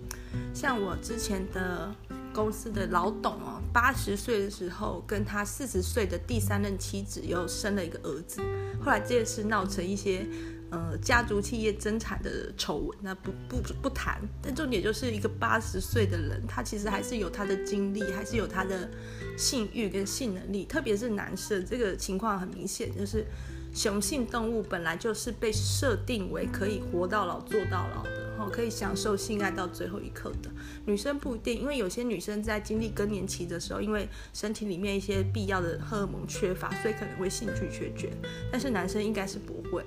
[0.54, 1.94] 像我之前的
[2.32, 8.40] 公司的老董哦，八十岁的时候跟他四十岁的第三任妻子又生了一个儿子，
[8.82, 10.26] 后来这件事闹成一些
[10.70, 14.20] 呃家族企业争产的丑闻，那不不不谈。
[14.42, 18.88] 但重点就是一个八十岁的人，他其实还是有他的精力，还是有他的
[19.36, 23.24] 性欲跟性能力，特别是男生，这个情况很明显就是。
[23.74, 30.50] 雄性动物本来就是被设定为可以活到老做到老的，哈，可以享受性爱到最后一刻的。
[30.86, 38.10] 女生不一定，因为有些女生在经历更年期的时候，因为身体里面一些必要的荷尔蒙缺乏，所以可能会兴趣缺缺。
[38.50, 39.84] 但是男生应该是不会。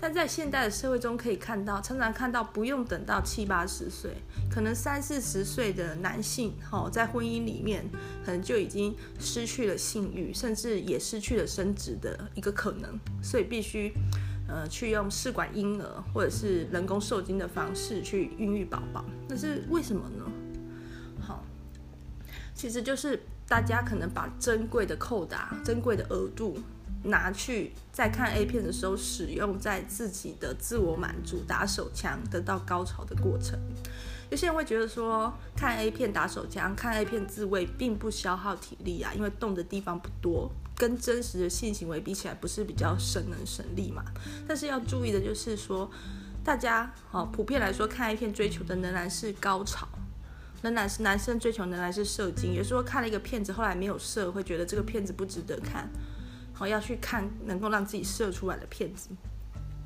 [0.00, 4.12] 但在现代的社会中，可以看到，常常看到不用等到七八十岁，
[4.48, 7.84] 可能三四十岁的男性，哈，在婚姻里面，
[8.24, 13.92] 可能就已经失去了性欲，甚至也失去了生殖的一个可能，所以必须，
[14.46, 19.04] 呃，去用试管婴儿或者是人工受精的方式去孕育宝宝。
[19.28, 20.24] 那是为什么呢？
[21.20, 21.44] 好，
[22.54, 26.56] 其实就是大家可能把珍贵的扣打、珍贵的额度。
[27.08, 33.58] 拿去在看 A 片的时候使用，在自己的自我满足、打手枪得到高潮的过程。
[34.30, 44.04] 有些人会觉得说，看 A 片打手枪、看 A 片自慰并不消耗体力啊，因为动的地方不多，跟真实的性行为比起来，不是比较省能省力嘛？
[44.46, 45.90] 但是要注意的就是说，
[46.44, 49.88] 大家好，普遍来说看 A 片追求的仍然是高潮，
[50.60, 52.52] 仍然是男生追求仍然是射精。
[52.52, 55.88] 有时候看了一个片子，后来没有射，会觉得这个片子不值得看。
[56.58, 59.10] 好，要去看能够让自己射出来的片子。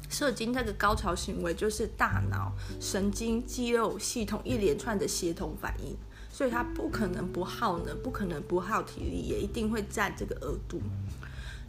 [0.09, 5.95] 射精这个高潮行为，就是大脑、神经、肌肉系统一连串的协同反应，
[6.31, 10.81] 所以它不可能不耗能，不可能不耗体力，也一定会占这个额度。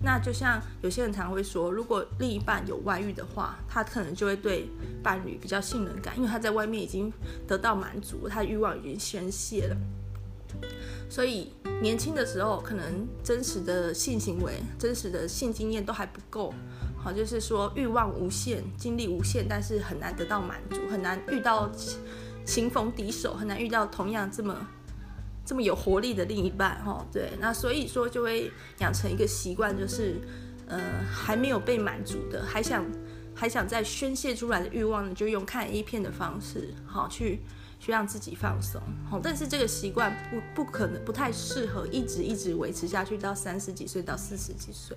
[0.02, 4.70] 那就像有些人常会说，如果另一半有外遇的话，他可能就会对
[5.04, 7.12] 伴侣比较信任感，因为他在外面已经
[7.46, 9.76] 得到满足，他欲望已经宣泄了。
[11.14, 16.52] 所以年轻的时候，可能真实的性行为、真实的性经验都还不够，
[16.98, 21.72] 好，就是说欲望无限、精力无限，但是很难得到满足，很难遇到
[22.44, 24.68] 情逢敌手，很难遇到同样这么
[25.46, 30.20] 这么有活力的另一半，哈，对，那所以说就会养成一个习惯，就是
[30.66, 32.84] 呃还没有被满足的，还想
[33.36, 37.42] 还想再宣泄出来的欲望呢，就用看 A 片的方式，好去。
[37.84, 38.82] 去让自己放松。
[39.10, 44.96] 好，但是这个习惯不不可能不太适合一直一直维持下去到三十几岁到四十几岁。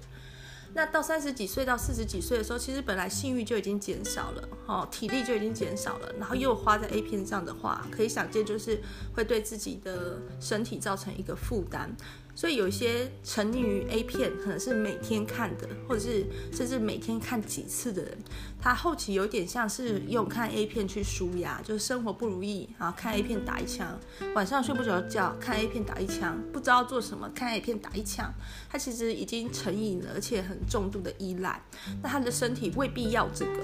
[0.72, 8.80] 那到三十几岁到四十几岁的时候，其实本来性欲就已经减少了，哦，体力就已经减少了，然后又花在 A 片上的话，可以想见就是
[9.14, 11.96] 会对自己的身体造成一个负担。
[12.36, 18.18] 所以有一些沉溺于 A 片，可能是每天看的，或者是甚至每天看几次的人，
[18.60, 23.98] 他后期有点像是用看 A 片去舒压，就是生活不如意，然后看 A 片打一枪，
[24.34, 28.30] 晚上睡不着觉，看 A 片打一枪，不知道做什么，看 A 片打一枪，
[28.68, 31.58] 他其实已经成瘾了，而且很重度的依赖。
[32.02, 33.62] 那他的身体未必要这个，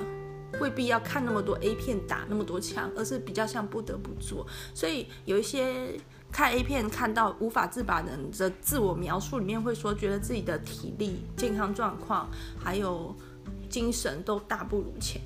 [0.62, 4.46] 未必要看那么多 A 片打那么多枪，而是比较像不得不做。
[4.72, 6.00] 所以有一些。
[6.32, 13.14] 看 A 片看到无法自拔的人的自我描述里面会说，觉得自己的体力、健康状况还有
[13.68, 15.20] 精神都大不如前。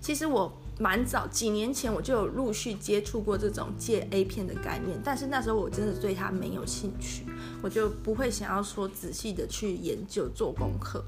[0.00, 7.24] 其实我蛮早几年前我就有陆续接触过这种戒 A 片的概念，但是那时候我真的对它没有兴趣，
[7.62, 11.02] 我就不会想要说仔细的去研究做功课。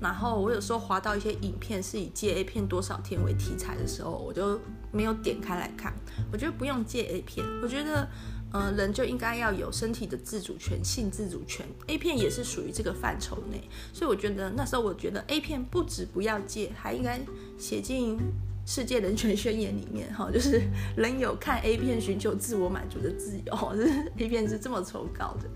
[0.00, 4.58] 然后我有时候滑到一些影片是以戒 A 片多少天为题材的时候，我就
[4.92, 5.92] 没有点开来看。
[6.32, 8.08] 我觉得不用戒 A 片，我觉得，
[8.52, 11.66] 呃，人就应该要有身体的自主权、性自主权。
[11.86, 17.20] A 片也是属于这个范畴内，所以我觉得那时候我觉得 A 片不止不要戒，还应该
[17.58, 18.18] 写进
[18.66, 20.62] 世界人权宣言里面，哈，就是
[20.96, 23.72] 人有看 A 片寻求自我满足的自由。
[23.74, 25.48] 就是 A 片是这么崇高的。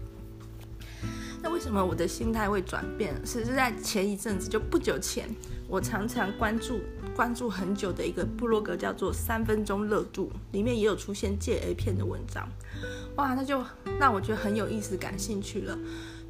[1.54, 3.14] 为什么我的心态会转变？
[3.24, 5.28] 是是在前一阵子，就不久前，
[5.68, 6.80] 我常常关注
[7.14, 12.48] 关注很久的一个部落格，叫做“三分钟热度”，里面也有出现戒 A 片的文章。
[13.14, 13.64] 哇，那就
[14.00, 15.78] 让我觉得很有意思，感兴趣了。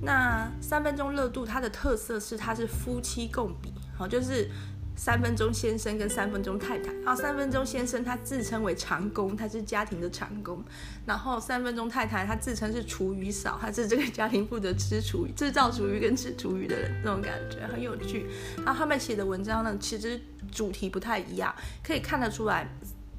[0.03, 4.51] 那三分钟热度它的特色是，它是夫妻共比，好，就是。
[4.97, 10.63] 三分钟先生跟三分钟太太，然后三分钟先生他自称为长工，他是家庭的长工，
[11.05, 18.27] 然后三分钟太太他自称是厨余嫂，他是这个家庭负责吃厨余、制造厨余跟吃厨余的人，这种感觉很有趣。
[18.65, 20.21] 然后他们写的文章呢，其实
[20.53, 22.69] 主题不太一样，可以看得出来，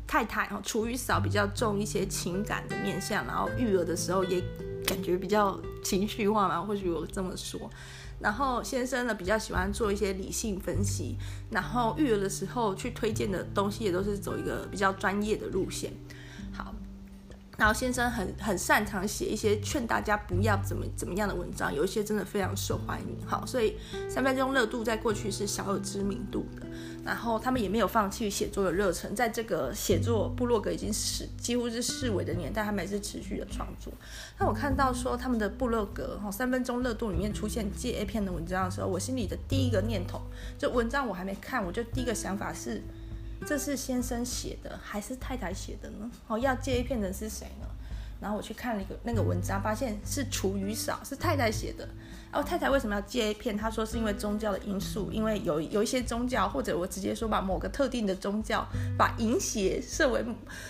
[0.07, 4.41] 太太哈厨余嫂比较重一些情感的面向，然后育儿的时候也
[4.87, 7.69] 感觉比较情绪化嘛，或许我这么说。
[8.19, 11.17] 然后先生呢，比较喜欢做一些理性分析，
[11.51, 15.91] 然后育儿的时候去推荐的东西也都是走一个比较专业的路线。
[16.51, 16.73] 好，
[17.57, 23.17] 然后先生很很擅长写一些劝大家不要怎么怎么样的文章，有一些真的非常受欢迎。
[23.27, 23.75] 好，所以
[24.09, 26.64] 三分钟热度在过去是小有知名度的。
[27.05, 33.93] 然后他们也没有放弃写作的热忱，在这个写作部落格已经是几乎是式微的年代，他们还是持续的创作。
[34.39, 40.19] 那我看到说他们的部落格哈三分钟热度里面出现借 A 片的文章的时候，我心里的第一个念头，
[40.57, 42.81] 就文章我还没看，我就第一个想法是，
[43.45, 46.09] 这是先生写的还是太太写的呢？
[46.27, 47.67] 哦，要借 A 片的是谁呢？
[48.19, 51.87] 然后我去看了一个那个文章，发现是厨余嫂，是太太写的。
[52.35, 53.55] 哦太太为什么要戒 A 片？
[53.55, 58.67] 她说是因为宗教的因素，因为有有一些宗教，或者我直接说把某个特定的宗教
[58.97, 60.23] 把淫邪设为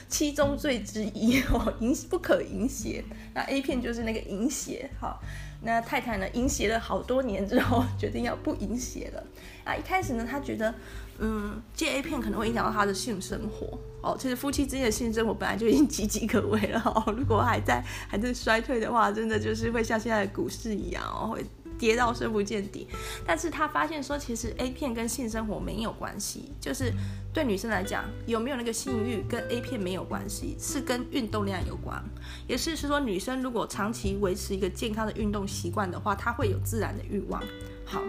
[0.07, 3.03] 七宗罪之一哦，淫不可淫邪。
[3.33, 4.89] 那 A 片就是那个淫邪。
[4.99, 5.19] 好，
[5.63, 9.23] 那太太呢，淫邪了好多年之后， 决定要不淫邪了。
[9.63, 10.73] 啊，一开始呢，她觉得。
[11.17, 14.17] 嗯，戒 A 片可能会影响到他的性生活哦。
[14.19, 17.09] 其实夫妻之间的性生活本来就已经岌岌可危了哦。
[17.13, 21.45] 如果还在还在衰退的话，真的就是会像现在的股市一样哦，会
[21.77, 22.87] 跌到深不见底。
[23.25, 26.91] 但是他发现说，其实 A 片跟性生活没有关系，就是
[27.33, 32.03] 对女生来讲，有没有那个性欲跟 A 片没有关系，是跟运动量有关。
[32.47, 37.41] 也是是说，女生如果长期维持一个健康的运动习惯的话，她会有自然的欲望。
[37.85, 38.01] 好。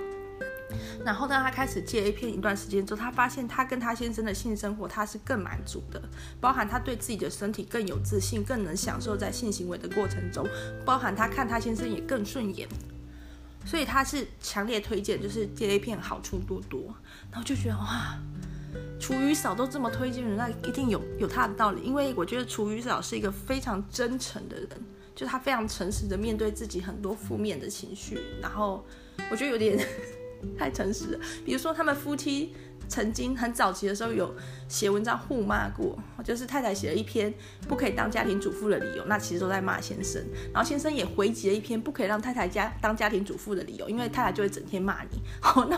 [1.04, 6.02] 然后当他开始戒 A 片一段时间之后，他发现他跟他先生的性生活他是更满足的，
[6.40, 10.44] 包含他对自己的身体更有自信，更能享受在性行为的过程中，
[10.84, 12.68] 包含他看他先生也更顺眼，
[13.66, 16.94] 所以他是强烈推荐，就是戒 A 片好处多多。
[17.30, 18.16] 然后就觉得哇，
[19.00, 24.68] 厨余嫂都这么推荐人，那一定有有他的道理，因为我觉得厨余嫂是一个非常真诚的人，
[25.14, 28.86] 就他非常诚实的面对自己很多负面的情绪，然后
[29.30, 29.78] 我觉得有点。
[30.56, 32.52] 太诚实了，比如说他们夫妻
[32.88, 34.34] 曾经很早期的时候有
[34.68, 37.32] 写文章互骂过，就是太太写了一篇
[37.68, 40.22] 不可以当家庭主妇的理由，那其实都在骂先生，
[40.52, 45.76] 然后先生也回击了一篇不可以让太太家当家庭主妇的理由，因为太太就会整天骂你，好， 那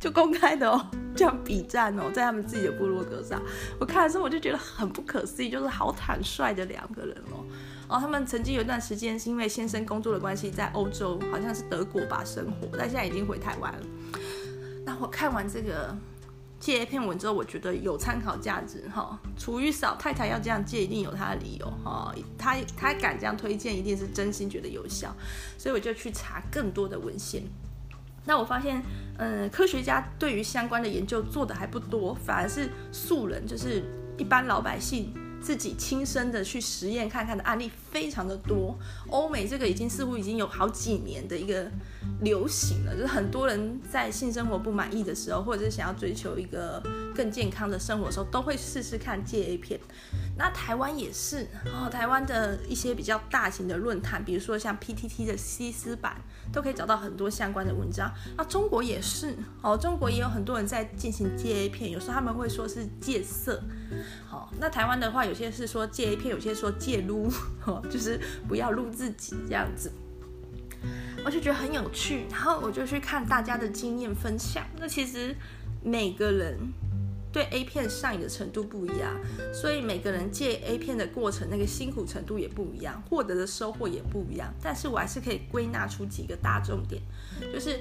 [0.00, 3.40] 就公开的哦，这样比战哦，在他们自己的部落格上，
[3.78, 7.44] 我看的时候我就觉得很不可思议，就是好坦率的两个人哦。
[7.88, 13.78] 哦，他们曾经有一段时间是因为先生工作的关系，在欧洲好像是德国吧生活，但现在已经回台湾了。
[14.84, 15.96] 那我看完这个
[16.58, 19.18] 借一篇文之后，我觉得有参考价值哈。
[19.38, 22.14] 厨余少太太要这样借，一定有她的理由哈。
[22.38, 25.14] 她她敢这样推荐，一定是真心觉得有效，
[25.58, 27.42] 所以我就去查更多的文献。
[28.24, 28.82] 那我发现，
[29.18, 33.84] 嗯，科学家对于相关的研究做的还不多，反而是素人，就是
[34.16, 35.12] 一般老百姓。
[35.46, 38.76] 自己亲身的去实验看看的案例非常的多，
[39.10, 41.70] 欧美这个已经似乎已经有好几年的一个
[42.20, 46.82] 流行了，就是很多人在性生活不满意的时候，或者是想要追求一个
[47.14, 49.78] 更健康的生活的时候，都会试试看戒 A 片。
[50.38, 56.20] 那台湾也是哦，台湾的一些比较大型的论坛，比如说像 PTT 的西斯版，
[56.52, 58.12] 都可以找到很多相关的文章。
[58.36, 63.62] 那中国也是哦，中国也有很多人在进行戒 A 片，有时候他们会说是戒色。
[64.28, 67.32] 好，那台湾的话，有些是说戒 A 片，有些说戒撸，
[67.64, 69.90] 哦，就是不要撸自己这样子。
[71.24, 74.62] 我就觉得很有趣，然后我就去看大家的经验分享。
[74.78, 75.34] 那其实
[75.82, 76.58] 每个人。
[77.36, 79.14] 对 A 片上瘾的程度不一样，
[79.52, 84.50] 所以每个人戒 A 片的过程，那个辛苦程度也不一样，获得的收获也不一样。
[84.62, 87.02] 但是我还是可以归纳出几个大重点，
[87.52, 87.78] 就是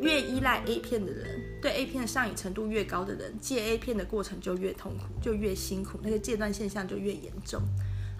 [0.00, 7.62] 越依赖 A 片的人，对 A 片上瘾程度越高的人，戒 A 片的过程就越痛苦，就越辛苦，那个戒断现象就越严重。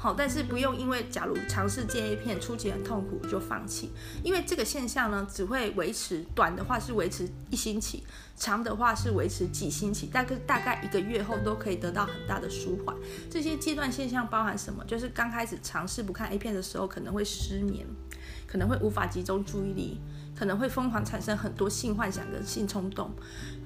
[0.02, 3.90] 好，但是不用因为假如尝试戒 A 片初期很痛苦就放弃，
[4.24, 8.02] 因为这个现象呢，只会维持，短的话是维持一星期，
[8.34, 12.96] 长的话是维持几星期，大概大概一个月后都可以得到很大的舒缓。
[13.28, 14.82] 这些阶段现象包含什么？
[14.86, 17.86] 就是刚开始尝试不看 A 片的时候，可能会失眠，
[18.46, 20.00] 可能会无法集中注意力。
[20.40, 23.10] 可能会疯狂产生很多性幻想跟性冲动，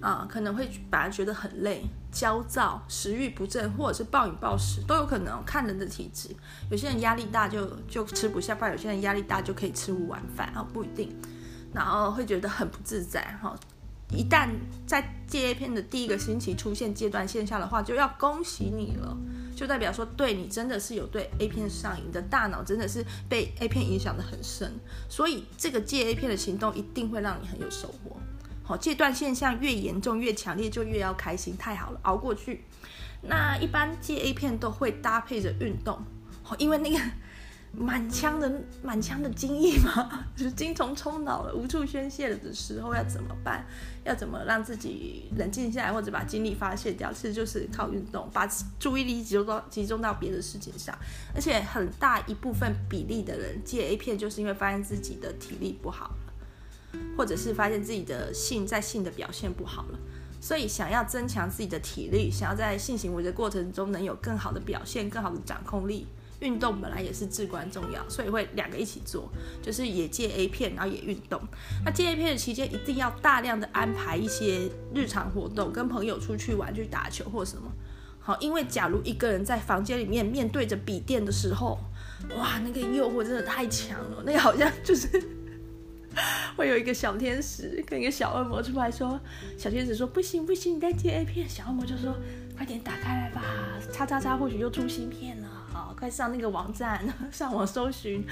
[0.00, 5.40] 啊，可能会反而觉得很累、焦躁、食欲不振，或者是暴饮暴食都有可能。
[5.44, 6.34] 看人的体质，
[6.72, 11.16] 有些人压力大就就吃不下饭，有些人压力大就可以吃五碗饭啊，不一定。
[11.72, 13.54] 然后会觉得很不自在哈。
[14.10, 14.48] 一旦
[14.86, 19.16] 在戒 A 片的第一个星期出现戒断现象的话，就要恭喜你了。
[19.56, 24.72] 就代表说，对你真的是有对 A 片上瘾，你的大脑真的是被 A 片影响的很深，
[25.08, 28.16] 所以这个戒 A 片的行动一定会让你很有收获。
[28.62, 32.64] 好，戒断现象越严重越强烈，就越要开心，太好了，熬过去。
[33.22, 36.02] 那一般戒 A 片都会搭配着运动，
[36.58, 36.98] 因为那个。
[37.76, 43.66] 满腔的满腔的精液嘛， 就是精虫冲脑了，无处宣泄的时候要怎么办？
[44.04, 47.12] 要怎么让自己冷静下来，或者把精力发泄掉？
[47.12, 48.46] 其实就是靠运动，把
[48.78, 50.96] 注意力集中到集中到别的事情上。
[51.34, 59.98] 而且很大一部分比例的人戒 A 片，就是因为发现自己的体力不好了，或者是发现自己的性在性的表现不好了，
[60.40, 66.06] 所以想要增强自己的体力，想要在性行为的过程中能有更好的表现、更好的掌控力。
[66.44, 69.32] 运动本来也是至关重要，所以会两个一起做，
[69.62, 71.40] 就是也戒 A 片，然后也运动。
[71.84, 77.72] 那戒 A 片的期间，一定要大量的安排一些日常活动，跟朋友出去玩，去打球或什么。
[78.20, 81.78] 好，因为假如一个人在房间里面面对着笔电的时候，
[82.36, 85.08] 哇，那个诱惑真的太强了，那个好像就是
[86.56, 89.18] 会有一个小天使跟一个小恶魔出来说，
[89.58, 92.14] 小天使说不行不行，你在戒 A 片，小恶魔就说
[92.54, 93.42] 快点打开来吧，
[93.92, 95.53] 叉叉叉或许又出新片了。
[95.96, 98.24] 快上那个网站， 上网搜寻，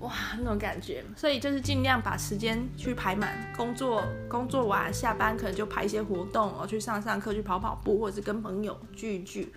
[0.00, 1.04] 哇，那种感觉。
[1.16, 9.52] 所以就是尽量把时间去排满，工作工作完下班可能就排一些活动哦，去上上课，去跑跑步，或者是跟朋友聚一聚，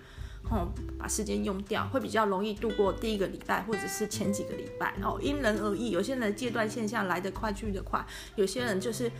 [0.50, 4.94] 哦，把时间用掉，会比较容易度过第一个礼拜，或者是前几个礼拜。
[5.02, 8.04] 哦，因人而异，有些人戒断现象来得快去得快，
[8.36, 9.10] 有些人就是。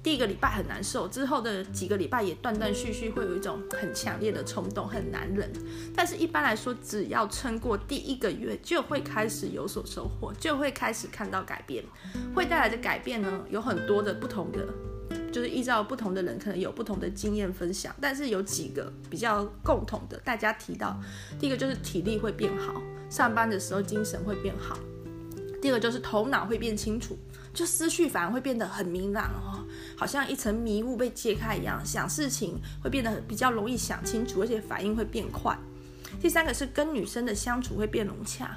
[0.00, 5.52] 第一个礼拜很难受，之后的几个礼拜也断断续续，会有一种很强烈的冲动，很难忍。
[5.94, 11.84] 但是一般来说，只要撑过第一个月，就会开始有所收获，就会开始看到改变。
[12.34, 14.66] 会带来的改变呢，有很多的不同的，
[15.32, 17.94] 就是依照不同的人可能有不同的经验分享。
[18.00, 20.98] 但是有几个比较共同的，大家提到，
[21.40, 22.80] 第一个就是体力会变好，
[23.10, 24.78] 上班的时候精神会变好。
[25.60, 27.18] 第二个就是头脑会变清楚。
[27.58, 35.58] 就思绪反而会变得很明朗哦，好像一层迷雾被揭开一样，想事情会变得比较容易想清楚，而且反应会变快。
[36.20, 38.48] 第三个是跟女生的相处会变融洽，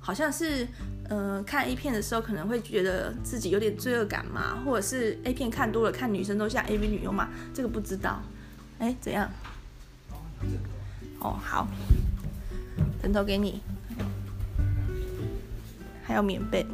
[0.00, 0.66] 好像是
[1.10, 8.22] 嗯、看 A 片的时候可能会觉得自己有点罪恶感嘛，或者是 A 片看多了，看女生都像 AV 女优嘛，这个不知道。
[8.78, 9.30] 哎，怎样？
[11.20, 11.68] 哦，好，
[13.02, 13.60] 枕头给你，
[16.02, 16.66] 还有棉被。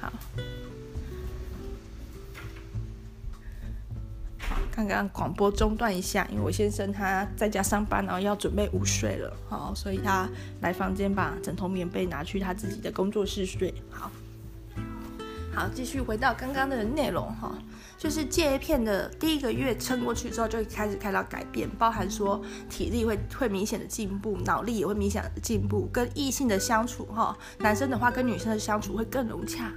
[0.00, 0.12] 好
[4.70, 10.28] 刚刚广播中断一下，因为我先生他在家上班，然后要准备午睡了，好，所以他
[10.60, 13.74] 来房间把枕头棉被拿去他自己的工作室睡。
[13.90, 14.08] 好，
[15.52, 17.58] 好，继续回到刚刚的内容哈，
[17.98, 22.40] 就是戒 A 片的第一个月撑过去之后，就开始看到改变，包含说
[22.70, 29.72] 体力会会明显的进步，脑力也会明显的进步，跟异性的相处哈，男生的话跟女生的相处会更融洽。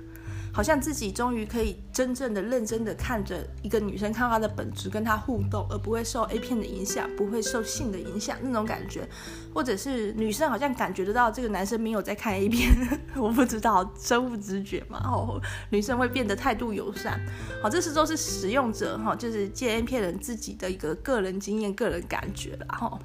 [0.53, 9.07] 好像自己终于可以真正的、认真的看着一个女生，看她的本质，跟她互动，而不会受 A 片的影响，不会受性的影响那种感觉，
[9.53, 12.69] 或者是女生好像感觉得到这个男生没有在看 A 片，
[13.15, 17.19] 我不知道生物直觉嘛，哦，女生会变得态度友善，
[17.63, 22.99] 好，这是都是使用者哈，就是借 A 片人自己的一个个人经验、个人感觉啦哈，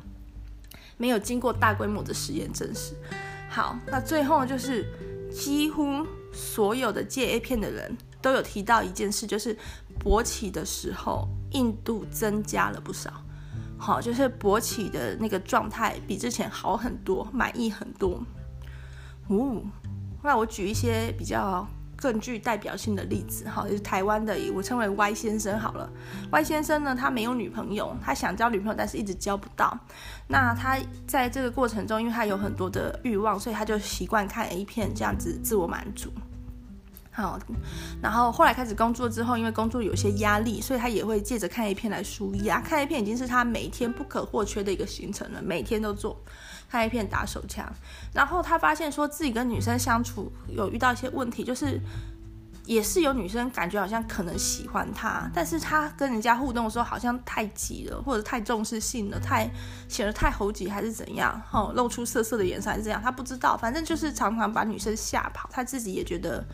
[0.96, 2.94] 没有经过大规模的实验证实。
[3.48, 4.84] 好，那最后就是
[5.30, 6.04] 几乎。
[6.36, 9.56] 所有的戒 A 片的人都有提到一件事，就是
[9.98, 13.10] 勃起的时候硬度增加了不少。
[13.78, 18.22] 好，就是勃起的那个状态比之前好很多，满意很多。
[19.28, 19.62] 哦，
[20.22, 21.66] 那我举一些比较
[21.96, 25.90] 更具代表性的例子，哈，就是台湾的，我称为 Y 先生好了。
[26.30, 29.78] Y 先生呢，他没有女朋友，他想交女朋友，但是一直交不到。
[30.28, 36.12] 那他在这个过程中，因为他有很多的欲望，所以他就习惯看 A 片，这样子自我满足。
[37.10, 37.38] 好，
[38.02, 42.60] 然后后来开始工作之后，因为工作有些压力，所以他也会借着看 A 片来舒压。
[42.60, 46.20] 看 A 片已经是他每天不可或缺的一个行程了，每天都做
[46.76, 47.66] 那一片打手枪。
[48.12, 51.80] 然后他发现说自己跟女生相处有遇到一些问题，就是
[52.66, 59.48] 也是有女生感觉好像可能喜欢他，但是他跟人家互动的时候好像太急了，或者太重视性了，太
[59.88, 61.40] 显得太猴急还是怎样？
[61.50, 63.00] 哦，露出色色的颜色还是这样？
[63.02, 66.44] 他不知道，反正就是常常把女生吓跑，他自己也觉得。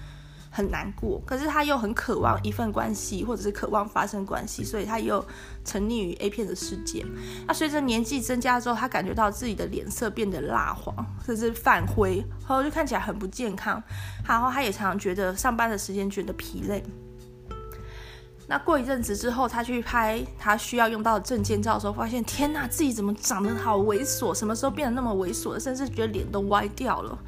[0.55, 5.24] 很难过，可是他又很渴望一份关系，或者是渴望发生关系，所以他又
[5.64, 7.05] 沉溺于 A 片的世界。
[7.46, 10.94] 那随着年纪增加之后，他感觉到自己的脸色变得蜡黄，
[11.24, 13.82] 甚至泛灰，然后就看起来很不健康。
[14.28, 16.84] 然后他也常常觉得上班的时间觉得疲累。
[18.46, 24.34] 那过一阵子之后，他去拍他需要用到的证件照的时候，发现天哪，自己怎么长得好猥琐？
[24.34, 25.59] 什么时候变得那么猥琐？
[25.59, 27.18] 甚至觉得脸都歪掉了。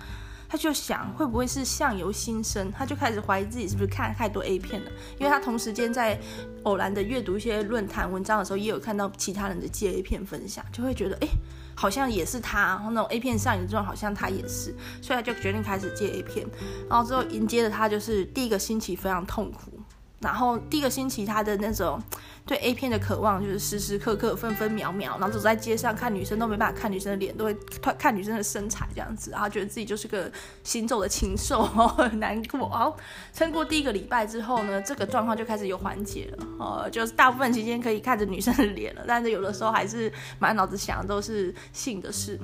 [0.54, 6.16] 他就想会不会是相由心生，他就开始怀疑自己是不是看太多 A 片了，因为他同时间在
[6.62, 11.26] 偶然的阅读一些论坛文章的时候，也有看到其他人的借 A 片分享，就会觉得哎，
[11.74, 16.46] 好像也是他，然后那种 A 片上瘾的状好像他也是，所以他就决定开始借 A 片，
[16.88, 19.73] 然后之后迎接的他就是第一个星期非常痛苦。
[20.20, 22.02] 然后第一个星期，他的那种
[22.46, 27.56] 对 A 片的渴望就是时时刻刻、分分秒秒，然后走在街上看女生都没办法看女生的脸，都会
[27.98, 30.30] 看女生的身材这样子，然后觉得自己就是个
[30.62, 32.60] 行走的禽兽，很 难过。
[32.70, 32.96] 然后
[33.34, 42.40] 撑过第一个礼拜之后呢，这个状况就开始有缓解了，呃，就是大部分期间可以看着女生的脸了，但是有的时候还是满脑子想的都是性的事。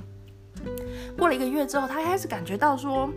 [1.17, 3.09] 过了一个月之后，他开始感觉到说，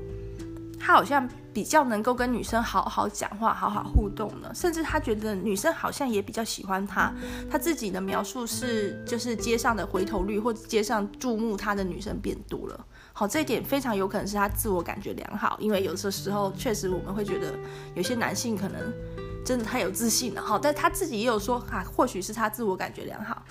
[0.84, 1.30] 他好像。
[1.54, 7.14] 比较能够跟女生好好讲话、好好互动呢，甚至他觉得女生好像也比较喜欢他。
[7.48, 12.86] 他自己的描述是，就是街上的回头率或者街上注目他的女生变多了。
[13.14, 17.54] 好，这一点非常有可能是他自我感觉良好，因为有的时候确实我们会觉得
[17.94, 18.92] 有些男性可能
[19.46, 20.42] 真的太有自信了。
[20.42, 23.44] 好，但他自己也有说啊，或许是他自我感觉良好。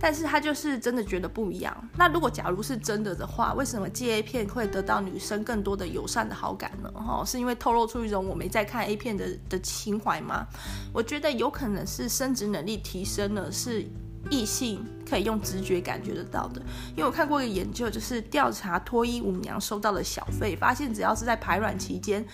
[0.00, 1.88] 但是他就是真的觉得不一样。
[1.96, 6.90] 那如果假如是真的的话，为什么借 A 片会得到女生更多的友善的好感呢？
[6.94, 10.46] 哦，是因为透露出一种我没在看 A 片的的情怀吗？
[10.92, 13.84] 我觉得有可能是生殖能力提升了，是
[14.30, 16.60] 异性可以用直觉感觉得到的。
[16.90, 22.24] 因为我看过一个研究，就是调查脱衣舞娘收到的小费，发现只要是在排卵期间。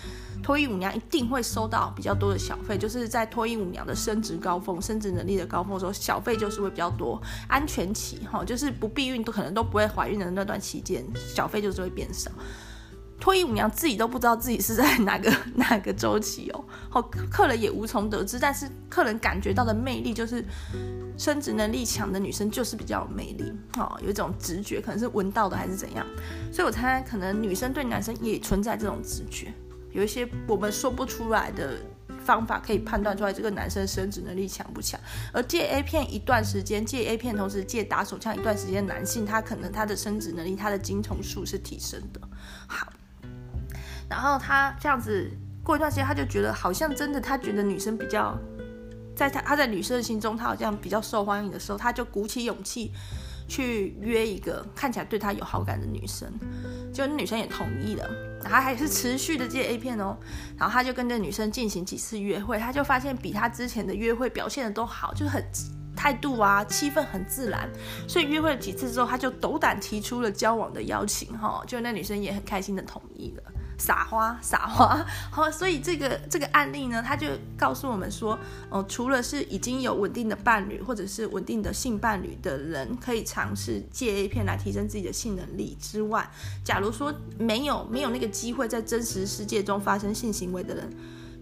[0.43, 7.19] 脱衣舞娘一定会收到比较多的小费，就是在脱衣舞娘的生殖高峰、生殖能力的高峰的时候，小费就是会比较多。
[7.47, 12.29] 安全期哈，就是不避孕都可能都不会怀孕的那段期间，小费就是会变少。
[13.19, 17.01] 脱衣舞娘自己都不知道自己是在哪个 哪个周期哦，好，
[17.31, 18.37] 客人也无从得知。
[18.37, 20.43] 但是客人感觉到的魅力就是，
[21.17, 26.05] 生殖能力强的女生就是比较有魅力哦，有一种直觉，可能是闻到的还是怎样。
[26.51, 29.51] 所以我猜可能女生对男生也存在这种直觉。
[29.91, 31.77] 有一些我们说不出来的
[32.25, 34.99] 方法，可以判断出来这个男生生殖能力强不强。
[35.31, 42.19] 而戒 A 片一段时间，戒 A 片同时戒打手枪一段时间，男性他可能他的生殖能力、他的精虫数是提升的。
[42.67, 42.91] 好，
[44.09, 45.31] 然后他这样子
[45.63, 48.37] 过一段时间，他就觉得好像真的，他觉得女生比较，
[49.15, 52.91] 在他他在女生的心中，他好像比较受欢迎的时候，他就鼓起勇气。
[53.47, 56.27] 去约一个看起来对他有好感的女生，
[56.91, 58.09] 就那女生也同意了，
[58.43, 60.17] 然后还是持续的戒 A 片哦，
[60.57, 65.45] 然后他就跟这女生进行几次约会，他就发现比他之前的约会表现的都好，就是很
[65.95, 67.69] 态度啊，气氛很自然，
[68.07, 73.43] 所以约会了几次之后，他就斗胆提出了交往的邀请哈，就那女生也很开心的同意了。
[73.77, 75.05] 撒花撒花。
[75.31, 78.37] 好，所以这个这个案例呢，他就告诉我们说，
[78.69, 86.29] 哦，除了是已经有稳定的伴侣或者是稳定的性伴侣的人，可以尝试借 A 片来提升自己的性能力之外，
[86.63, 90.89] 假如说没有没有那个机会在真实世界中发生性行为的人。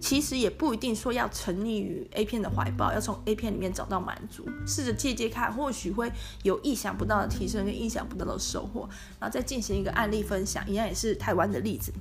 [0.03, 8.81] 其实也不一定说要沉溺于 A 片的怀抱，要从 A 片里面找到满足，试着借借看，或许会有意想不到的提升跟意想不到的收获。
[9.17, 11.93] 然后再进行一个案例分享，一样也是台湾的例子。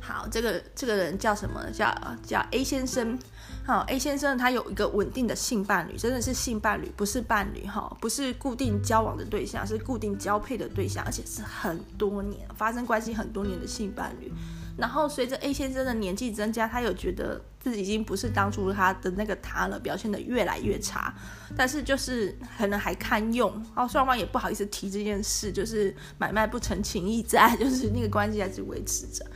[0.00, 1.70] 好，这个这个人叫什么？
[1.70, 1.94] 叫
[2.26, 3.18] 叫 A 先生。
[3.66, 14.32] 好，A 先生他有一个稳定的性伴侣，真的是性伴侣，不是伴侣哈，不是固定交往的对象，是固定交配的对象，而且是很多年发生关系很多年的性伴侣。
[14.78, 21.12] 然后随着 A 先生的年纪增加，他有觉得自己已经不是当初他的那个他了，表现得越来越差。
[21.56, 29.26] 但是就是可能还堪用，然后双方也不好意思提这件事，就是买卖不成情义在， 就是那个关系还是维持着。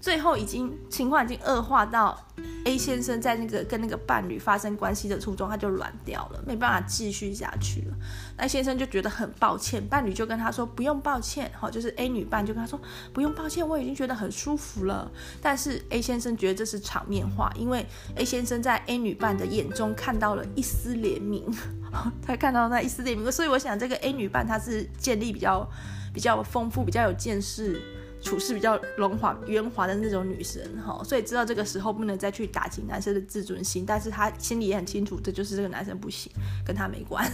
[0.00, 2.16] 最后已经情况已经恶化到
[2.64, 7.96] A 先生在那个跟那个伴侣发生关系的途中，他就软掉了，没办法继续下去了。
[8.36, 12.80] 那先生就觉得很抱歉，伴侣就跟他说不用抱歉，好，就是 A 女伴就跟他说
[13.12, 15.10] 不用抱歉，我已经觉得很舒服了。
[15.42, 17.84] 但是 A 先生觉得这是场面话，因为
[18.14, 21.42] A 先生在 A 女伴的眼中看到了一丝怜悯，
[22.24, 25.68] 他看到那一丝怜悯，所以我想这个 A 女伴她是建立比较
[26.14, 27.82] 比较丰富、比较有见识。
[28.20, 36.32] 处事比较圆滑圆滑的那种女生哈，所以知道这个时候不能再去打击男生的自尊心，但是她心里也很清楚，这就是这个男生不行，
[36.66, 37.24] 跟他没关。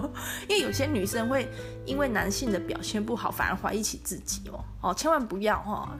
[0.48, 1.48] 因为有些女生会
[1.86, 5.98] 因为男性的表现不好，反而怀疑起自己哦哦，千万不要哈。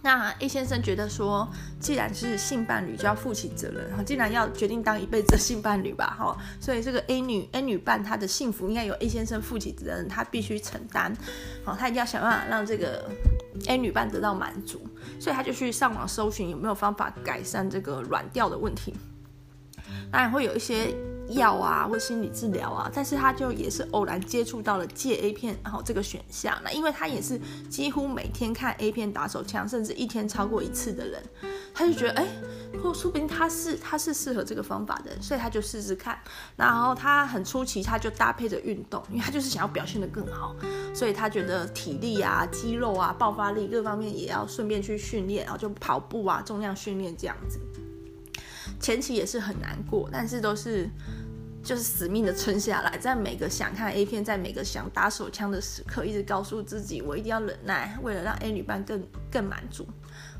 [0.00, 1.48] 那 A 先生觉得说，
[1.80, 4.02] 既然是性伴侣，就要负起责任哈。
[4.02, 11.12] 既然要决定当一辈子的性伴侣吧 哈，所以这个 A 女 A 女伴她的幸福应该由 A 先生负起责任，他必须承担。
[11.64, 13.10] 好，他一定要想办法让这个
[13.66, 14.80] A 女伴得到满足，
[15.18, 18.94] 所以他就去上网搜寻有没有方法改善这个软调的问题。
[20.12, 20.94] 当然会有一些。
[21.28, 26.56] 药啊，或心理治疗啊，但是他就也是偶然接触到了戒 A 片，然后这个选项。
[26.64, 31.22] 那因为他也是几乎每天看 A 片打手枪，甚至一天超过一次的人，
[31.74, 32.26] 他就觉得，哎，
[32.82, 36.18] 或说不定他是他是适合这个方法的，所以他就试试看。
[36.56, 40.54] 然后他很出奇，他就搭配着运动，因为他就是想要表现得更好，
[40.94, 47.60] 所以他觉得体力啊、肌肉啊、爆发力各方面也要顺便去训练，然后就跑步啊、重量训练这样子。
[48.80, 50.88] 前期也是很难过，但是都是
[51.62, 59.86] 就是死命的撑下来，在每个想看 A 片，在每个想打手枪的时刻，一直告诉自己，我一定要忍耐，为了让 A 女伴更更满足。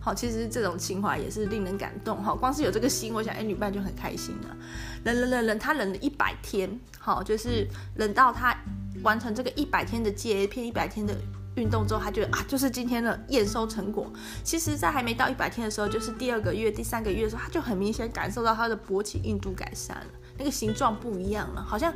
[0.01, 2.23] 好，其实这种情怀也是令人感动。
[2.23, 4.57] 哈，光是有这个心，我想 A 女伴就很开心了。
[5.05, 7.67] 忍忍忍忍，他忍了一百天，好，就是
[7.97, 8.57] 忍到他
[9.03, 11.15] 完成这个一百天的戒 A 片，一百天的。
[11.59, 14.11] 运动之后，他觉得啊，就是今天的验收成果。
[14.43, 20.07] 其实，在还没到一百天的时候，就是第二个月、第三个月的时候，他就很明显感受到他的勃起硬度改善了，
[20.39, 21.93] 那个形状不一样了，好像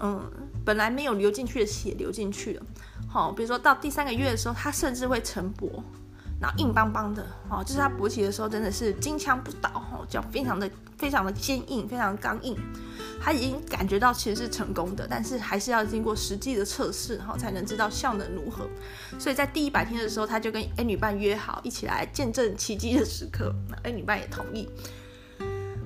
[0.00, 0.30] 嗯，
[0.64, 2.62] 本来没有流进去的血流进去了。
[3.08, 5.82] 好，比如说到第三个月的时候，他甚至会成勃。
[6.40, 12.56] 然后硬邦邦的，哦，就是他勃起的时候真的是金枪不倒，哦，脚非常的非常的坚硬，非常的刚硬。
[13.20, 18.68] 他已经感觉到其实是成功的，但是还是要经过实际的测试，哈，才能知道效能如何。
[19.18, 23.52] 所以在第一百天的时候，他就跟 A 女伴约好一起来见证奇迹的时刻。
[23.68, 24.68] 那 A 女伴也同意。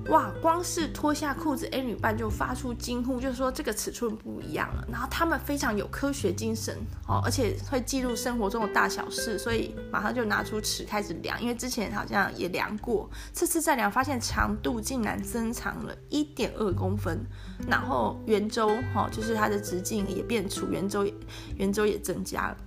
[0.09, 0.29] 哇！
[0.41, 4.85] 光是脱下裤子，A 女伴就发出惊呼，就说这个尺寸不一样了。
[4.91, 6.77] 然后他们非常有科学精神
[7.07, 11.41] 哦，而且会记录生活中的大小事，所以马上就拿出尺开始量。
[11.41, 17.25] 因为之前好像也量过，这次再量发现长度竟然增长了一点二公分，
[17.67, 21.07] 然后圆周哈，就是它的直径也变粗，圆周
[21.55, 22.57] 圆周也增加了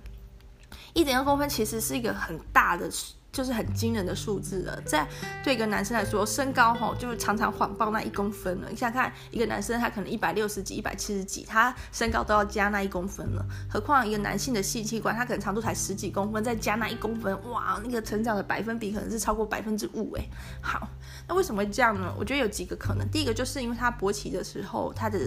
[0.93, 2.89] 一点二公分，其实是一个很大的。
[3.31, 5.07] 就是很惊人的数字了，在
[5.43, 8.67] 对一个男生来说，身高吼就是常常谎报那一公分了。
[8.69, 20.25] 你想看一个男生，他可能一百六十几、一百七十几，他身高都要加那一公分了，何况一个男性的性器官，他可能长度才十几公分，再加那一公分，哇，那个成长的百分比可能是超过百分之五哎。
[20.59, 20.89] 好，
[21.27, 22.11] 那为什么会这样呢？
[22.17, 25.19] 我觉得有几个可能，第一个就是因为他勃起的时候，他的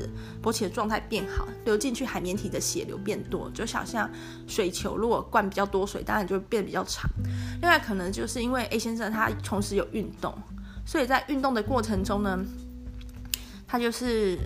[0.43, 4.11] 勃起的状态变好，流进去海绵体的血流变多，就想像
[4.49, 7.09] 水球如果灌比较多水，当然就会变比较长。
[7.63, 7.89] 另外可。
[7.91, 10.32] 可能就是因为 A 先生他同时有运动，
[10.86, 12.38] 所以在运动的过程中呢，
[13.66, 14.38] 他就是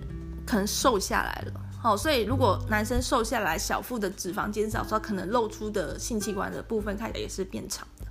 [0.47, 1.61] 可能瘦下来了。
[1.79, 8.07] 好，所以如果男生瘦下来，小腹的脂肪减少，说可能露出的性器官的部分看起来也是变长的。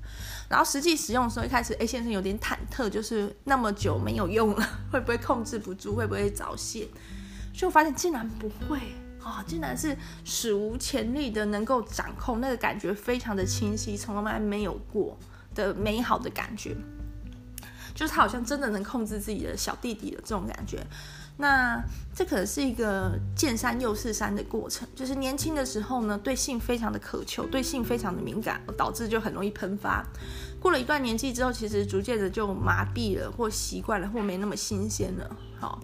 [0.47, 6.87] 然后实际使用的时候，一开始 A 先生有点忐忑，就是那么久没有用了， 会不会控制不住，会不会早泄？
[7.51, 8.77] 就发现竟然不会。
[9.23, 15.17] 啊、竟然是史无前例的能够掌控，那个感觉非常的清晰，从来没有过
[15.55, 16.75] 的美好的感觉，
[17.95, 20.85] 就是他好像真的能控制自己的小弟弟的这种感觉。
[21.37, 30.05] 那这可能是一个见山又是山的过程，就是年轻的时候呢，对性非常的渴求，对性非常的敏感，导致就很容易喷发。
[30.59, 35.35] 过了一段年纪之后，其实逐渐的就麻痹了，或习惯了，或没那么新鲜了。
[35.59, 35.79] 好。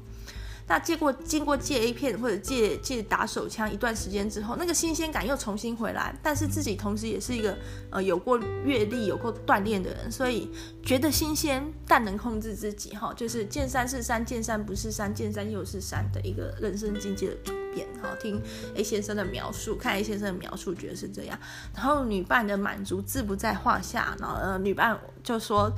[0.70, 7.58] 那借过经过戒 A 片或者戒戒打手枪一段时间之后，那个新鲜感又重新回来，但是自己同时也是一个
[7.90, 10.52] 呃有过阅历、有过锻炼的人，所以
[10.84, 18.10] 觉得新鲜，但能控制自己哈，就是见山是山，见山不是山，见山又是山的一个人生境界的转变哈。
[18.22, 18.40] 听
[18.76, 21.40] A 先生的描述，看 A 先生的描述，觉得是这样。
[21.74, 25.74] 然后女伴的满足自不在话下，然后呃女伴就说。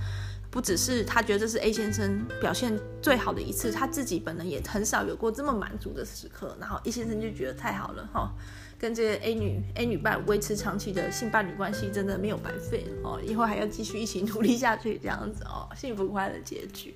[0.52, 6.56] 不只是他觉得这是 A 先生表现最好的一次，他自己本人也很少有过这么满足的时刻。
[6.60, 8.30] 然后 A 先生就觉得太好了哈，
[8.78, 16.94] 跟这个 A 女 A 女伴维持长期的性伴侣关系，真的没有白费哦，以后还要继续一起努力下去，这样子哦，幸福快乐结局。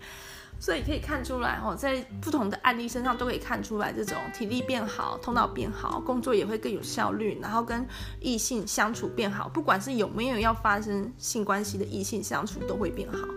[0.58, 7.86] 所以可以看出来哦，在不同的案例身上都可以看出来，这种体力变好，头脑变好，工作也会更有效率，然后跟
[8.22, 13.28] 异性相处变好，不管是有没有要发生性关系的异性相处都会变好。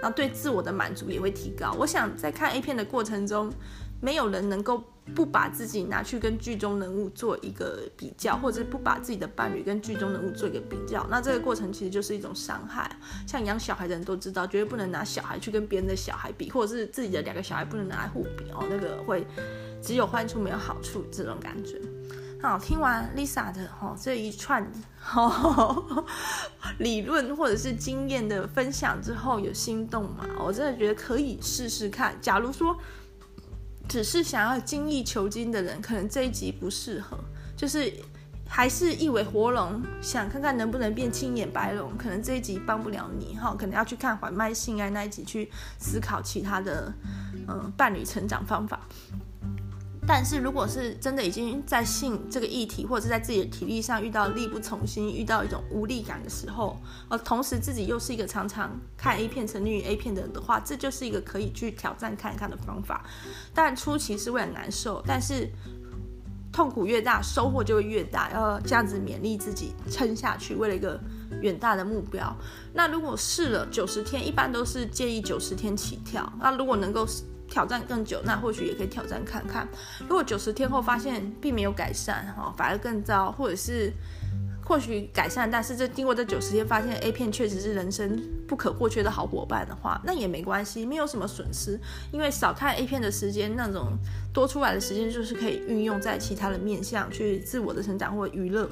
[0.00, 1.72] 然后对自我的满足也会提高。
[1.78, 3.52] 我想在看 A 片的过程中，
[4.00, 4.82] 没有人能够
[5.14, 11.06] 不把自己拿去跟剧中人物做一个比较，或者是不把自己的伴侣跟剧中人物做一个比较。
[11.08, 12.90] 那这个过程其实就是一种伤害。
[13.26, 19.26] 像养小孩的人都知道，绝对不能拿小孩去跟别人的小孩比，或者是自己的两个小孩不能拿来互比哦，那个会
[19.80, 21.80] 只有坏处没有好处这种感觉。
[22.42, 24.70] 好，听完 Lisa 的哈这一串
[26.78, 30.26] 理论或者是经验的分享之后，有心动吗？
[30.38, 32.16] 我真的觉得可以试试看。
[32.20, 32.76] 假如说
[33.88, 37.16] 只是想要精益求精的人，可能这一集不适合。
[37.56, 37.92] 就是
[38.48, 43.54] 还是一尾活龙，想看看能不能变青眼白龙，可能这一集帮不了你哈。
[43.58, 46.92] 可能要去看缓慢性爱那一集，去思考其他的
[47.48, 48.80] 嗯伴侣成长方法。
[50.08, 56.78] 但是，如果是真的已经在性这个议题，或者是在自己的体力上遇到力不从心，遇到一种无力感的时候，
[57.08, 63.04] 而同时自己又是一个常常看 A 片、沉溺于 A 片的人的话，这就是一个可以去挑战看一看的方法。
[63.52, 65.50] 当然初期是会很难受，但是
[66.52, 68.30] 痛苦越大，收获就会越大。
[68.30, 71.00] 要这样子勉励自己撑下去，为了一个
[71.42, 72.32] 远大的目标。
[72.72, 76.32] 那如果试了九十天，一般都是建议九十天起跳。
[76.40, 77.04] 那如果能够。
[77.48, 79.66] 挑战更久，那或许也可以挑战看看。
[80.00, 83.92] 如果九十天后发现并没有改善，哈，反而更糟，或者是
[84.64, 91.78] 或许改善，但是这经过这九十天发现 A 片确实是人生不可或缺的好伙伴的话，那也没关系，没有什么损失，
[92.12, 93.96] 因为少看 A 片的时间，那种
[94.32, 98.68] 多出来的时间就是可以运用在其他的面向去自我的成长或娱乐。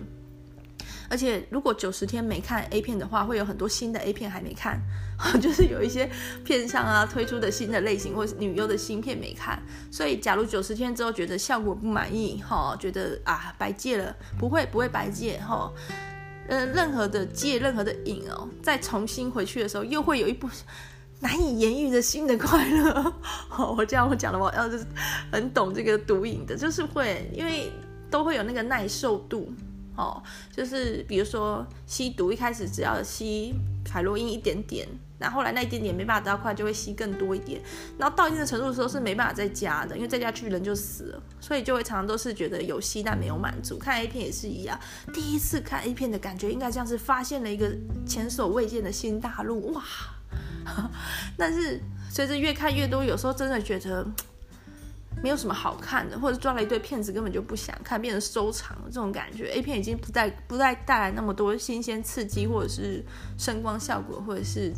[1.09, 4.81] 而且，如果九十天没看 A 片的话，会有很多新的 A 片还没看，
[5.41, 6.11] 就是有一些
[6.45, 9.63] 片商啊推出的新的类型或是女优的新片没看。
[9.91, 15.73] 所以，假如九十天之后觉得效果不满意，哈，觉得啊白戒了，不会不会白戒，哈，
[16.49, 20.49] 呃，任何的戒，任何的瘾哦，再重新回去的时候，又会有一部
[21.21, 23.15] 难以言喻的新的快乐。
[23.23, 24.85] 好，我这样我讲的话，要是
[25.31, 27.71] 很懂这个毒瘾的，就是会，因为
[28.11, 29.53] 都会有那个耐受度。
[29.97, 33.55] 哦，就是比如说吸毒，一开始只要吸
[33.89, 34.89] 海洛因一点点，
[35.25, 37.59] 然后来那一点点没办法得到快，就会吸更多一点，
[37.97, 43.79] 然后到一定的程度的时候是没办法再加的，因为再加去人就死了，所以就会常常都是觉得有吸但没有满足。
[43.79, 44.79] 看 A 片也是一样，
[45.15, 47.75] 第一次看 A 片的感觉应该像是发现了一个
[48.07, 49.83] 前所未见的新大陆，哇！
[51.39, 54.07] 但是随着越看越多，有时候真的觉得。
[55.23, 59.49] 没有什么好看的，或者抓了一堆片子，根本就不想看，变成收藏了这种感觉。
[59.53, 63.03] A 片已经不再不再带来那么多新鲜刺激，或者是
[63.39, 64.71] 声光效果，或者是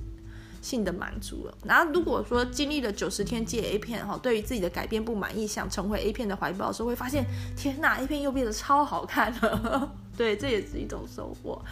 [0.66, 1.54] 性的满足了。
[1.64, 7.24] 然后如果说经历了九十天戒 A 片哈，对于自己的改变不满意，想重回 A 片的怀抱时候，会发现
[7.56, 9.94] 天呐，A 片又变得超好看了。
[10.16, 11.62] 对，这也是一种收获。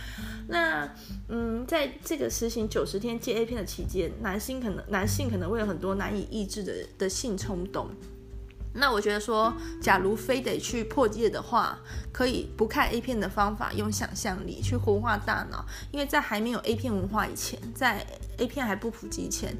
[0.47, 0.89] 那
[1.29, 7.89] 嗯，在这个实行九十天戒 A 片的期间，男性可能男性可能会有很多难以抑制的的性冲动。
[8.75, 11.79] 那我觉得说，假如非得去破戒的话，
[12.13, 15.65] 可以不看 A 片的方法，用想象力去活化大脑。
[15.93, 18.05] 因为在还没有 A 片文化以前，在
[18.39, 19.57] A 片还不普及前，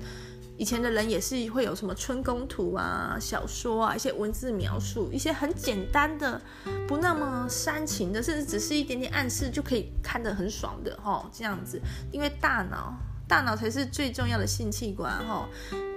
[0.57, 6.41] 以前的人也是会有什么春宫图啊、小说啊、一些文字描述，一些很简单的、
[6.89, 11.81] 不那么煽情的，甚至只是一点点暗示就可以看得很爽的哦，这样子。
[12.11, 12.93] 因为大脑
[13.27, 15.49] 大脑才是最重要的性器官哈。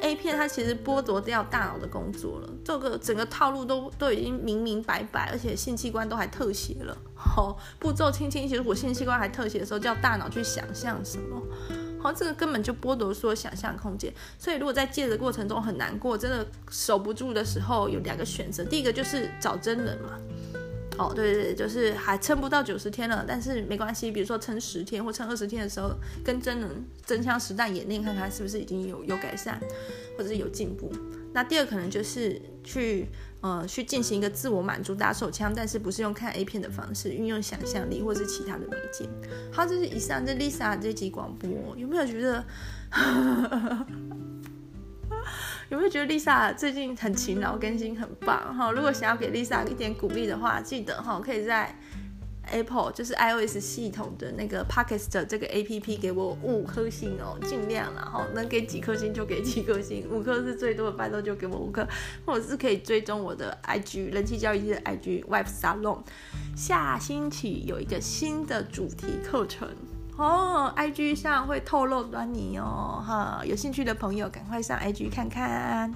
[0.01, 11.41] A 片它其实剥夺掉大脑的工作了，这个整个套路都都已经明明白白，而且性器官都还特写了，好，步骤清清，其实我性器官还特写的时候，叫大脑去想象什么，
[11.99, 14.13] 好，这个根本就剥夺说想象空间。
[14.37, 20.11] 所以如果在借的过程中很难过，真的守不住的时候，有两个选择，第一个就是找真人嘛。
[20.97, 25.91] 哦，对对对，就是还撑不到九十天了，但是没关系，比如说撑十天或撑二十天的时候，
[26.23, 29.59] 跟真人真枪实弹演练，看看是不是已经有有改善，
[30.17, 30.91] 或者是有进步。
[31.33, 33.07] 那第二可能就是去
[33.41, 39.07] 呃去进行一个自我满足打手枪，但是不是用看 A 片的方式，运用想象力或是其他的媒介。
[39.51, 42.43] 好，这是以上这 Lisa 这集广播，有没有觉得？
[45.69, 48.71] 有没有觉得 Lisa 最近很勤劳更新很棒哈？
[48.71, 51.75] 如果想要给 Lisa 一点鼓励的话，记得哈可以在
[52.49, 61.85] Apple 就是 iOS 系统的那个 Podcast 这个 APP 给我五颗星哦，尽量然后，能给几颗星就给几颗星，五颗是最多的，拜托就给我五颗，
[62.25, 65.99] 或者是可以追踪我的 IG 人气交易的 IG Wife Salon，
[66.55, 69.67] 下星期有一个新的主题课程。
[70.17, 75.93] 哦，IG 上会透露端倪哦，哈，有兴趣的朋友赶快上 IG 看看。